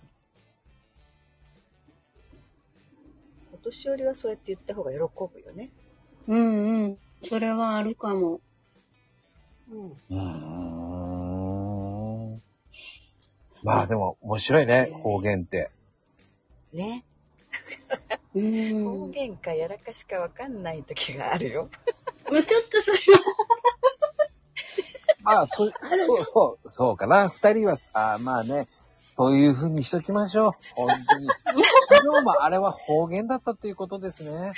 [3.53, 5.69] お年寄りはそうやって言った方が喜ぶよね。
[6.27, 6.97] うんうん。
[7.23, 8.39] それはあるかも。
[9.69, 9.89] うん。
[9.89, 11.30] うーん。
[13.63, 15.69] まあでも面白いね、方言って。
[16.73, 17.03] ね。
[18.33, 19.11] う方ん。
[19.11, 21.69] 言かやらかしかわかんない時があるよ。
[22.31, 22.97] まあ、ちょっとそれ
[25.25, 27.29] は、 ああ、そう、そう、そう、そうかな。
[27.29, 28.67] 二人は、ああ、まあね、
[29.15, 30.51] そういう風にしときましょう。
[30.75, 31.27] 本当に。
[31.89, 34.53] 昨日もあれは方言だったっていうことですね。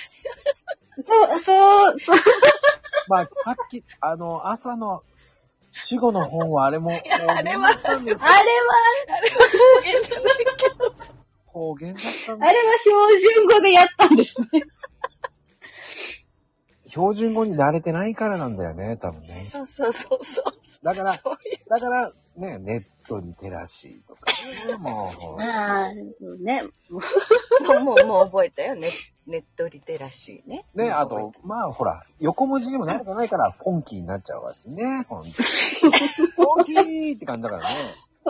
[1.06, 2.18] そう、そう、そう。
[3.10, 5.04] まあ、さっき、あの、朝の
[5.93, 6.97] 死後の本はあれも方
[7.43, 8.21] 言だったんです。
[8.21, 8.39] あれは、
[9.77, 10.93] 方言じゃないけど。
[11.45, 12.51] 方言だったんあだ。
[12.53, 14.63] れは標準語でやったんですね。
[16.86, 19.47] 標準語に慣れてないからなんだよね、多分ね。
[19.51, 20.45] そうそうそうそう。
[20.84, 21.12] だから。
[21.13, 24.32] だから、ね、ネットリテラシーとか
[24.67, 25.41] ね、もう。
[25.41, 25.93] ああ、
[26.39, 26.63] ね。
[26.89, 28.75] ももう、もう、もう覚えたよ。
[28.75, 28.89] ネ
[29.25, 30.65] ネットリテラシーね。
[30.75, 36.08] ね、あと、まあほら、横文字にも慣れてないから、フォンキーになっちゃうわしね、ほんとに。
[36.08, 37.75] フォンキーって感じだからね。
[38.25, 38.29] う？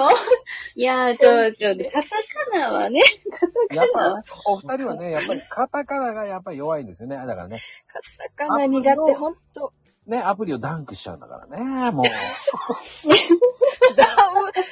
[0.76, 2.10] いやー、ちょ、ちょ、カタ
[2.52, 2.99] カナはね。
[3.71, 4.15] やっぱ、
[4.47, 7.15] お二人はね、やっぱりカタカナがやっぱり弱いんですよね。
[7.15, 7.62] だからね、
[8.38, 9.71] カタカナ苦手、ほんと。
[10.08, 12.06] ね、アプリをダンクしちゃうんだからね、もう。
[13.95, 14.08] ダウ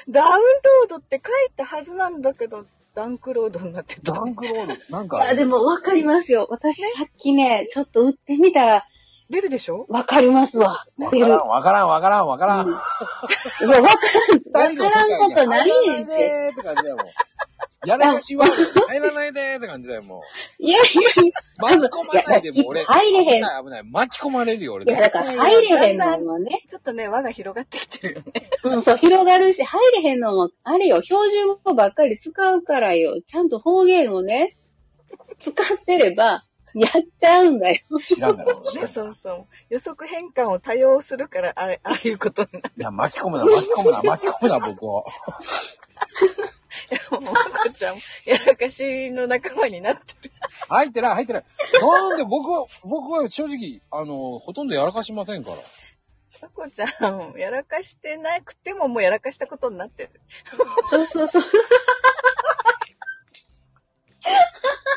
[0.07, 4.19] ン、ダウンロードって書いたはずなんだけど、ダンクロードになってたダ。
[4.25, 6.47] ンクロール、なんか、あ、でもわかりますよ。
[6.49, 8.85] 私さっきね、ちょっと打ってみたら、
[9.31, 9.85] 出るでしょ？
[9.89, 10.85] わかりますわ。
[11.11, 11.31] 出る。
[11.31, 12.67] わからん、わからん、わからん、わからん。
[12.67, 14.07] うんいや、わか
[14.59, 16.13] らん、わからんことない入らないねんって。
[16.13, 17.07] でーって感じだよ、もう。
[17.83, 20.21] やらかしは入らないでーって感じだよ、も
[20.59, 21.31] いやいやいう。
[21.57, 22.83] 巻き込まないで、もう俺。
[22.83, 23.83] 入れへん危ない、危ない。
[23.83, 24.91] 巻き込まれるよ、俺。
[24.91, 26.63] や、だから入れへんのもね。
[26.69, 28.49] ちょっとね、輪が広がってきてるよね。
[28.63, 33.19] うん、そう、広がるし、入れへんのも、あれよ、標準語ばっかり使うからよ。
[33.25, 34.57] ちゃんと方言をね、
[35.39, 36.43] 使ってれば、
[36.73, 37.81] やっちゃうんだよ。
[37.99, 39.45] 知らんから、ね、そうそう。
[39.69, 42.71] 予測変換を多用するから、あれ、ああいうことになる。
[42.77, 45.05] いや、巻き込むな、巻き込むな、巻き込むな、僕を。
[47.11, 50.31] もう、まこちゃんも、やらかしの仲間になってる。
[50.69, 51.43] 入ってない、入ってない。
[51.81, 55.57] なんで僕は、僕は正直、あの、ほとんどやらかしませんから。
[56.41, 60.09] まこちゃん、やらかしてなくても、もうやらかしたことになってる。
[60.89, 61.43] そうそうそう。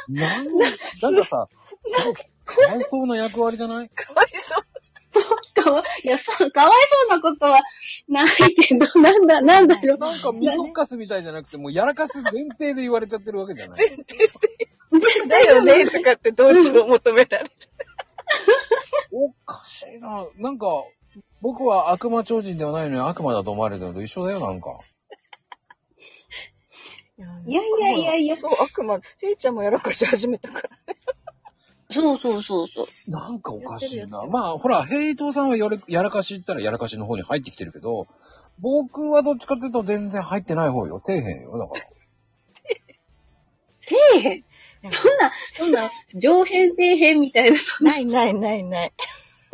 [0.09, 0.47] なん
[1.01, 1.49] なんかさ、
[2.45, 3.89] かわいそうな役割じゃない？
[3.91, 4.64] かわいそう。
[5.62, 7.61] かわいや、そう、かわいそうなことは
[8.09, 9.99] 泣いてんのなんだ、 なんだろう。
[9.99, 13.78] なんかみそかすみたいじゃなくて、もうやらかす前提で言われちゃってるわけじゃない。
[13.78, 15.28] 前提で。
[15.28, 17.51] だよねとかって同調を求められて。
[19.12, 20.26] おかしいな。
[20.37, 20.66] なんか、
[21.41, 24.70] 僕は悪魔超人ではないのに悪魔だと思われてるのと一緒だよ、なんか。
[27.47, 30.70] いやいやいやいやそう、悪魔、ヘイちゃんもやらかし始めたから。
[31.95, 32.87] そうそうそうそう。
[33.11, 34.27] なんかおかしいな。
[34.27, 38.09] まあ、ほら、ヘイトさんはやれやらかし言ったらやらかしの方に入ってきてるけど、
[38.59, 41.01] 僕はどっちかっていうと全然入ってない方よ。
[41.05, 41.59] 底辺よ。
[41.59, 41.87] だから。
[43.87, 44.45] 底辺？
[44.91, 47.59] そんな、そんな、上辺底辺みたいな。
[47.81, 48.93] ないないないない。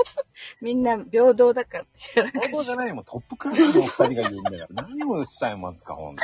[0.60, 1.84] みんな平等だから。
[2.16, 2.94] やらかし本当じゃないよ。
[2.96, 4.66] もうトップクラスのお二人が言うんだよ。
[4.70, 6.22] 何をおっしゃいますか、ほんと。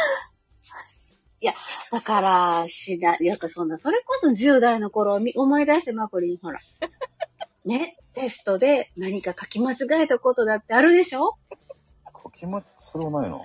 [1.93, 6.61] だから、しだ、やっぱそんな、それこそ10代の頃をみ思い出してマコリン、ほら。
[7.65, 11.35] ね、テストで何か書き間違えたことだってあるでしょ？
[12.25, 13.37] 書きま、それはないな。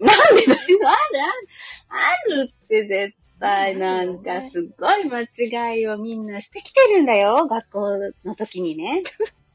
[0.00, 1.48] なんでだよ、あるある、
[1.88, 9.02] あるって絶対なんかすっごい間違いをみんなしてきてるんだよ、学校の時にね。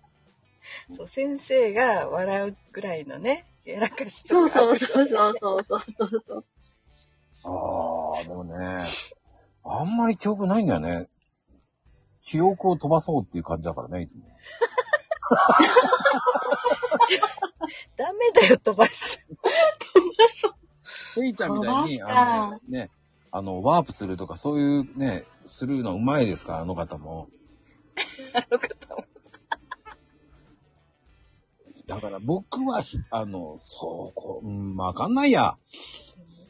[0.95, 4.59] そう、先生が笑うぐらいのね、やらかしそうとか。
[4.59, 6.45] そうそうそうそうそうそう。
[7.45, 8.87] ああ、でもね、
[9.63, 11.07] あんまり記憶ないんだよね。
[12.21, 14.23] 記憶を飛ばそうっていう感じだからね、いつも。
[17.97, 19.23] ダメだよ、飛ばしちゃ
[21.21, 22.89] ヘイちゃんみたいに、あの、ね、
[23.31, 27.29] あの、ワープするとかそういうね、するのうまいですから、あの方も。
[27.31, 27.37] う。
[28.33, 29.05] あの方も。
[31.85, 35.57] だから僕はひ、あの、そう、こう、うん、わかんないや。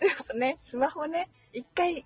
[0.03, 2.05] でもね、スマホね、一回、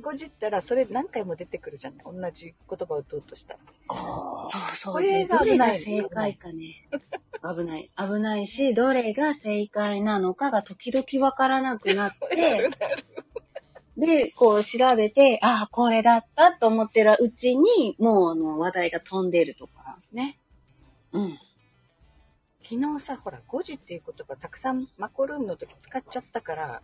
[0.00, 2.04] ごじったら、それ何回も出てくるじゃない？
[2.04, 3.58] 同じ言葉を打とうとしたら。
[3.88, 4.92] ああ、そうそう。
[4.94, 6.88] これがどれが危ない正解かね。
[7.56, 7.90] 危ない。
[7.98, 12.70] 危ないし、どれが正解なのかが時々わからなくなって、
[13.98, 19.98] で、こう調べて、ああ、これだったと思ってるうちに、もうあの話題が飛んでるとか。
[20.12, 20.38] ね。
[21.12, 21.38] うん。
[22.62, 26.82] 昨日さ、ほら、5時っていう言葉たくさんマコルームの時使っちゃったから、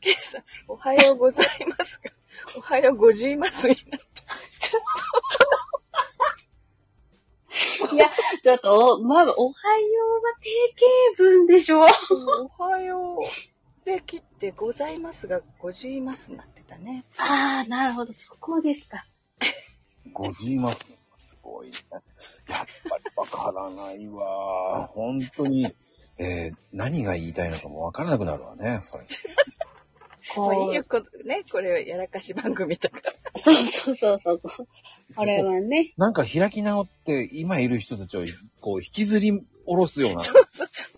[0.00, 1.46] ケイさん、おはようござい
[1.76, 2.10] ますが、
[2.56, 4.00] おはようごじいますになっ
[7.92, 8.08] いや、
[8.42, 10.50] ちょっと、おまあ、おはようは定
[11.14, 11.92] 型文でしょた。
[12.58, 17.04] おはようで切ってございますが、ごじいますになってたね。
[17.18, 19.06] ああ、なるほど、そこですか。
[20.12, 20.78] ごじいます。
[21.24, 21.76] すごいね。
[22.48, 24.86] やっぱりわからないわ。
[24.88, 25.74] 本当に、
[26.20, 29.04] えー何が言いたいのかもわからなくなるわね、それ。
[30.34, 33.12] こうまあいいよ、こね、これはやらかし番組だから。
[33.42, 34.68] そうそう そうそう。
[35.16, 35.92] これはね。
[35.96, 38.20] なんか開き直って、今いる人たちを、
[38.60, 40.22] こう、引きずり下ろすような。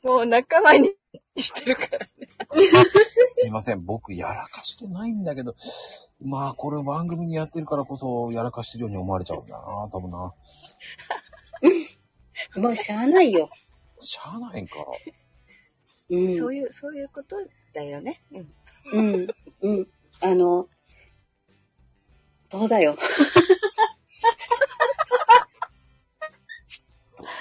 [0.03, 0.93] もう仲間に
[1.39, 2.07] してるからね。
[3.31, 5.55] すいません、僕やらかしてないんだけど、
[6.21, 10.35] まあ、これ番組にやってるからこそ、やらかしてるように思われちゃうんだな、多分な。
[12.57, 13.49] もうしゃあないよ。
[14.03, 14.75] しゃあないんか。
[16.11, 16.37] うん。
[16.37, 17.37] そういう、そういうこと
[17.75, 18.21] だよね。
[18.33, 18.53] うん。
[18.93, 19.27] うん。
[19.63, 19.89] うん。
[20.21, 20.69] あの、
[22.51, 22.97] そうだよ。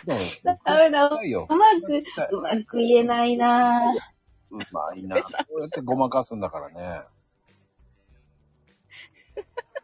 [0.05, 1.09] ダメだ。
[1.49, 1.55] う。
[1.55, 1.97] まく、
[2.31, 3.93] うまく言えないな
[4.51, 5.21] うまいな。
[5.21, 7.01] こうやってごまかすんだからね。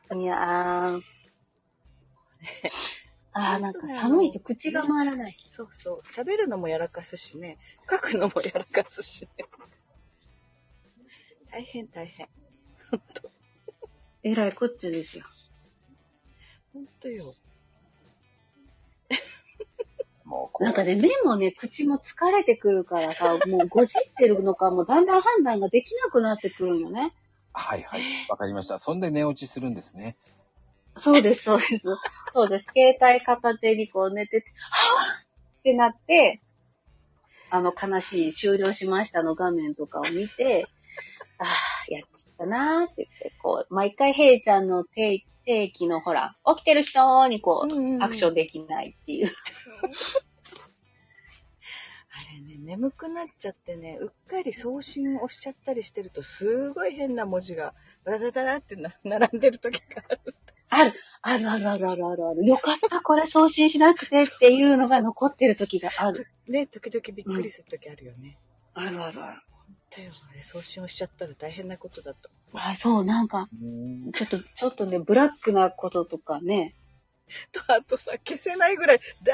[0.09, 0.21] ぁ。
[0.21, 1.01] いやー。
[3.39, 5.37] あー、なんか寒いと口が回らない。
[5.47, 6.01] そうそう。
[6.11, 7.59] 喋るのもやらかすしね。
[7.89, 9.45] 書くのもやらかすしね。
[11.51, 12.27] 大変大変。
[14.23, 15.25] えらいこっちゃですよ。
[16.73, 17.35] ほんとよ。
[20.25, 27.13] もうなんかね、目もね、口も疲れてくるからさ、もうごじってるのかもだんだん判断ができなくなってくるよね。
[27.53, 28.01] はいはい。
[28.29, 28.79] わかりました。
[28.79, 30.17] そんで寝落ちするんですね。
[30.99, 31.81] そうです、そうです。
[32.33, 32.65] そうです。
[32.75, 36.41] 携帯片手にこう寝てて、はぁってなって、
[37.49, 40.67] あの悲しい終了しましたの画面とかを見て、
[41.39, 41.47] ああ、
[41.89, 49.31] やっちゃったなーって言って、こう、毎回ヘイちゃんの定定期のほら、起きてる人にこう、アクションできないっていう。
[52.09, 57.73] あれね、眠くなっちゃってね、うっかり送信を押しちゃったりしてると、すごい変な文字が、
[58.03, 60.35] ダダダダってな並んでる時がある。
[60.69, 62.45] ある、あるあるあるあるあるある。
[62.45, 66.27] よかった、これ送信しなくてっていうのが残ってる時がある。
[66.47, 68.37] ね、時々びっくりする時あるよね。
[68.73, 69.41] あるあるある。
[69.95, 72.29] だよね、送信をしちゃったら大変なことだと。
[72.53, 73.47] あ、そう、なんか、
[74.13, 76.75] ちょっと、ちょっとね、ブラックなこととかね、
[77.51, 79.33] と、あとさ、消せないぐらい、ダ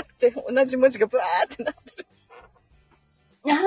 [0.00, 2.06] ーって同じ文字がバーってなってる。
[3.46, 3.58] ああ、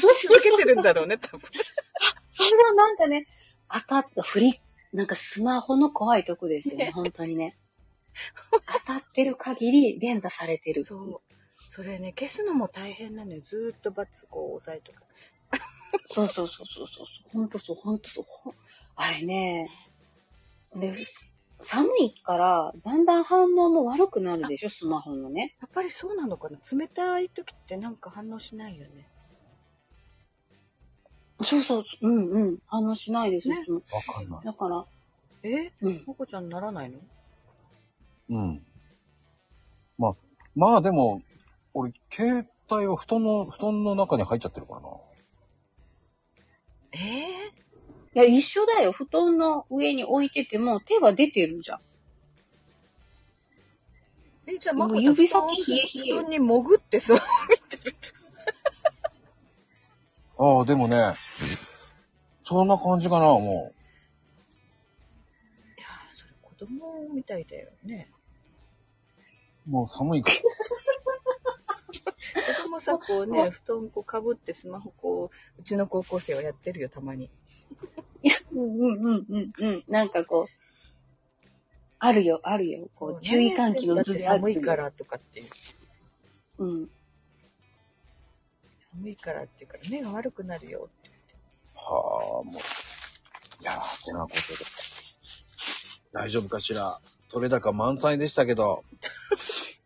[0.00, 1.40] 続けてるんだろうね、多分。
[2.32, 3.26] それはなんかね、
[3.70, 4.60] 当たった、振り、
[4.92, 7.56] なんかスマホの怖いとこですよね、ね本当にね。
[8.86, 10.82] 当たってる限り連打されてる。
[10.82, 11.20] そう。
[11.66, 13.40] それね、消すのも大変なのよ。
[13.42, 15.06] ずーっとバツこう押さえとか。
[16.08, 17.06] そうそうそうそうそう。
[17.32, 18.24] ほんとそう、ほんとそう。
[18.96, 19.70] あれね、
[20.74, 20.94] で、
[21.62, 25.56] 寒いから、だんだん反応も悪くなるでしょ、スマホのね。
[25.60, 29.08] やっぱりそうなのかな冷たい時ってなんか反応しないよね。
[31.42, 32.58] そうそう、うんうん。
[32.66, 34.44] 反応しないです、ねいつもわかんない。
[34.44, 34.84] だから、
[35.44, 35.72] え？
[35.82, 36.04] うん。
[36.06, 36.98] まこちゃんならないの？
[38.30, 38.62] うん。
[39.96, 40.14] まあ、
[40.56, 41.22] まあでも、
[41.74, 44.88] 俺、携帯は布団の、布団の中に入っちゃってるからな。
[46.92, 46.98] え？
[46.98, 47.52] え
[48.14, 48.92] いや、一緒だよ。
[48.92, 51.80] 布団の上に置いてても手は出てるじゃん。
[54.48, 57.18] え、じゃあ、まこちゃん、指先冷え冷え布団に潜ってそう。
[60.38, 61.14] ああ、でもね、
[62.40, 63.72] そんな感じかな、も
[65.76, 68.08] いやー、それ子供みたいだよね。
[69.66, 69.70] う。
[69.70, 70.36] もう寒いから。
[71.90, 77.30] 子供さ、こうね、布団こうかぶってスマホこう、うちの高校生はやってるよ、たまに。
[78.52, 79.84] うんうんうんうんうん。
[79.88, 80.52] なんかこう、
[81.98, 82.88] あるよ、あるよ。
[82.94, 84.76] こう、注意喚起のだって図である寒いか。
[84.76, 85.48] らとかっていう。
[86.58, 86.90] うん。
[88.98, 91.10] 寒いからっていうから、目が悪くなるよって。
[91.74, 93.62] はあ、もう。
[93.62, 94.40] いやー、てなことで。
[96.12, 96.98] 大丈夫かしら？
[97.30, 98.82] 取れ高満載でしたけど、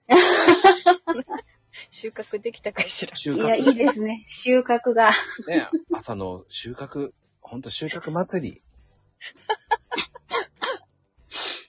[1.90, 3.16] 収穫できたかしら？
[3.16, 4.24] 収いや、い穫いですね。
[4.28, 5.10] 収穫が。
[5.46, 8.62] ね、朝の収穫、ほんと収穫祭り。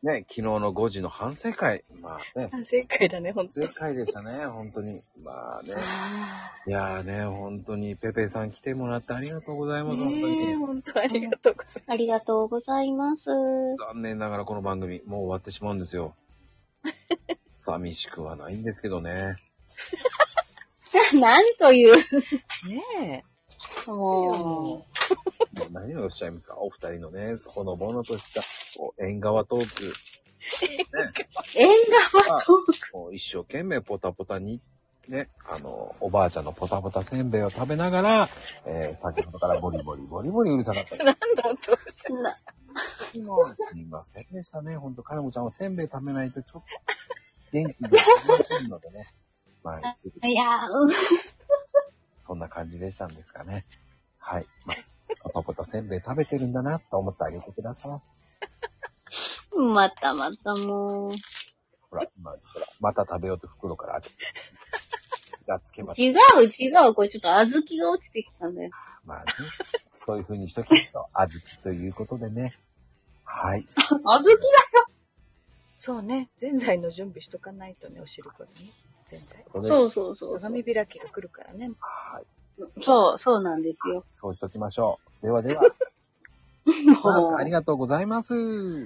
[0.03, 1.85] ね、昨日の5時の反省会。
[2.01, 5.01] まあね、正解だね、本当正解でしたね、本当に。
[5.23, 5.75] まあね。
[5.77, 10.55] あいやーね、本当にペペさん来てもらってありがとうございます、本当に。
[10.55, 11.83] 本当ありがとうございます。
[11.87, 13.29] ありがとうございます。
[13.93, 16.17] 残念ながらこの番組、もう終わってしまうんですよ。
[17.55, 19.37] 寂しくはないんですけどね。
[21.13, 23.33] なんという、ねえ。
[23.87, 24.85] も
[25.53, 28.41] もう何をおっしゃいますかお二人のね、ほのぼのとした、
[28.97, 29.85] 縁側トーク。
[29.85, 29.93] う、
[31.55, 31.69] 縁
[32.21, 32.97] 側トーク。
[32.97, 34.61] もう一生懸命ポタポタに、
[35.07, 38.29] ね、あの、おばあちゃんのポタポタせんべいを食べながら、
[38.65, 41.03] えー、先ほどからボリボリボリボリうるさかったです。
[41.05, 41.17] なんだ
[41.61, 42.13] と。
[42.13, 42.39] な
[43.25, 44.75] もうすいませんでしたね。
[44.77, 46.67] ほんと、かなこちゃんはせんべい食べないとちょっと
[47.51, 49.05] 元気でありませんのでね。
[49.63, 50.43] まあ、一部いや
[52.15, 53.65] そんな感じでしたんですかね。
[54.17, 54.45] はい。
[54.65, 54.77] まあ、
[55.21, 58.22] ポタポタせんべい食べてるんだなと思ってあげてください。
[59.59, 61.11] またまたもう。
[61.89, 64.15] ほら、今、ほら、また食べようと袋から開けて。
[65.43, 66.13] 気がつけば、違う
[66.57, 66.93] 違う。
[66.93, 68.71] これちょっと小豆が落ちてきたんだよ。
[69.05, 69.25] まあね、
[69.97, 71.03] そういう風にしときましょう。
[71.13, 72.53] 小豆ということでね。
[73.25, 73.67] はい。
[73.75, 74.39] 小豆だ
[75.77, 76.29] そうね。
[76.37, 78.73] ぜんざいの準備しとかないとね、お汁粉にね。
[79.05, 79.45] ぜんざい。
[79.53, 80.39] そうそうそうそう。
[80.39, 81.71] 鏡開きが来るからね。
[81.79, 82.25] はい。
[82.83, 84.05] そう、そうなんですよ。
[84.09, 85.25] そうしときましょう。
[85.25, 85.63] ではでは、
[87.03, 88.33] まずありがとうございます。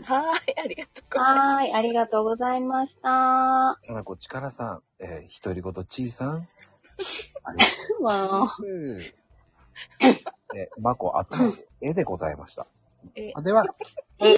[0.04, 1.40] はーい、ありがとうございます。
[1.40, 3.02] はーい、ありがとうございました。
[3.02, 6.48] かなこちからさん、えー、独り言ちいさん。
[7.44, 8.64] ありがとうございわます。
[10.56, 12.66] えー、まこあったま絵でございました。
[13.16, 13.64] えでは、
[14.20, 14.36] え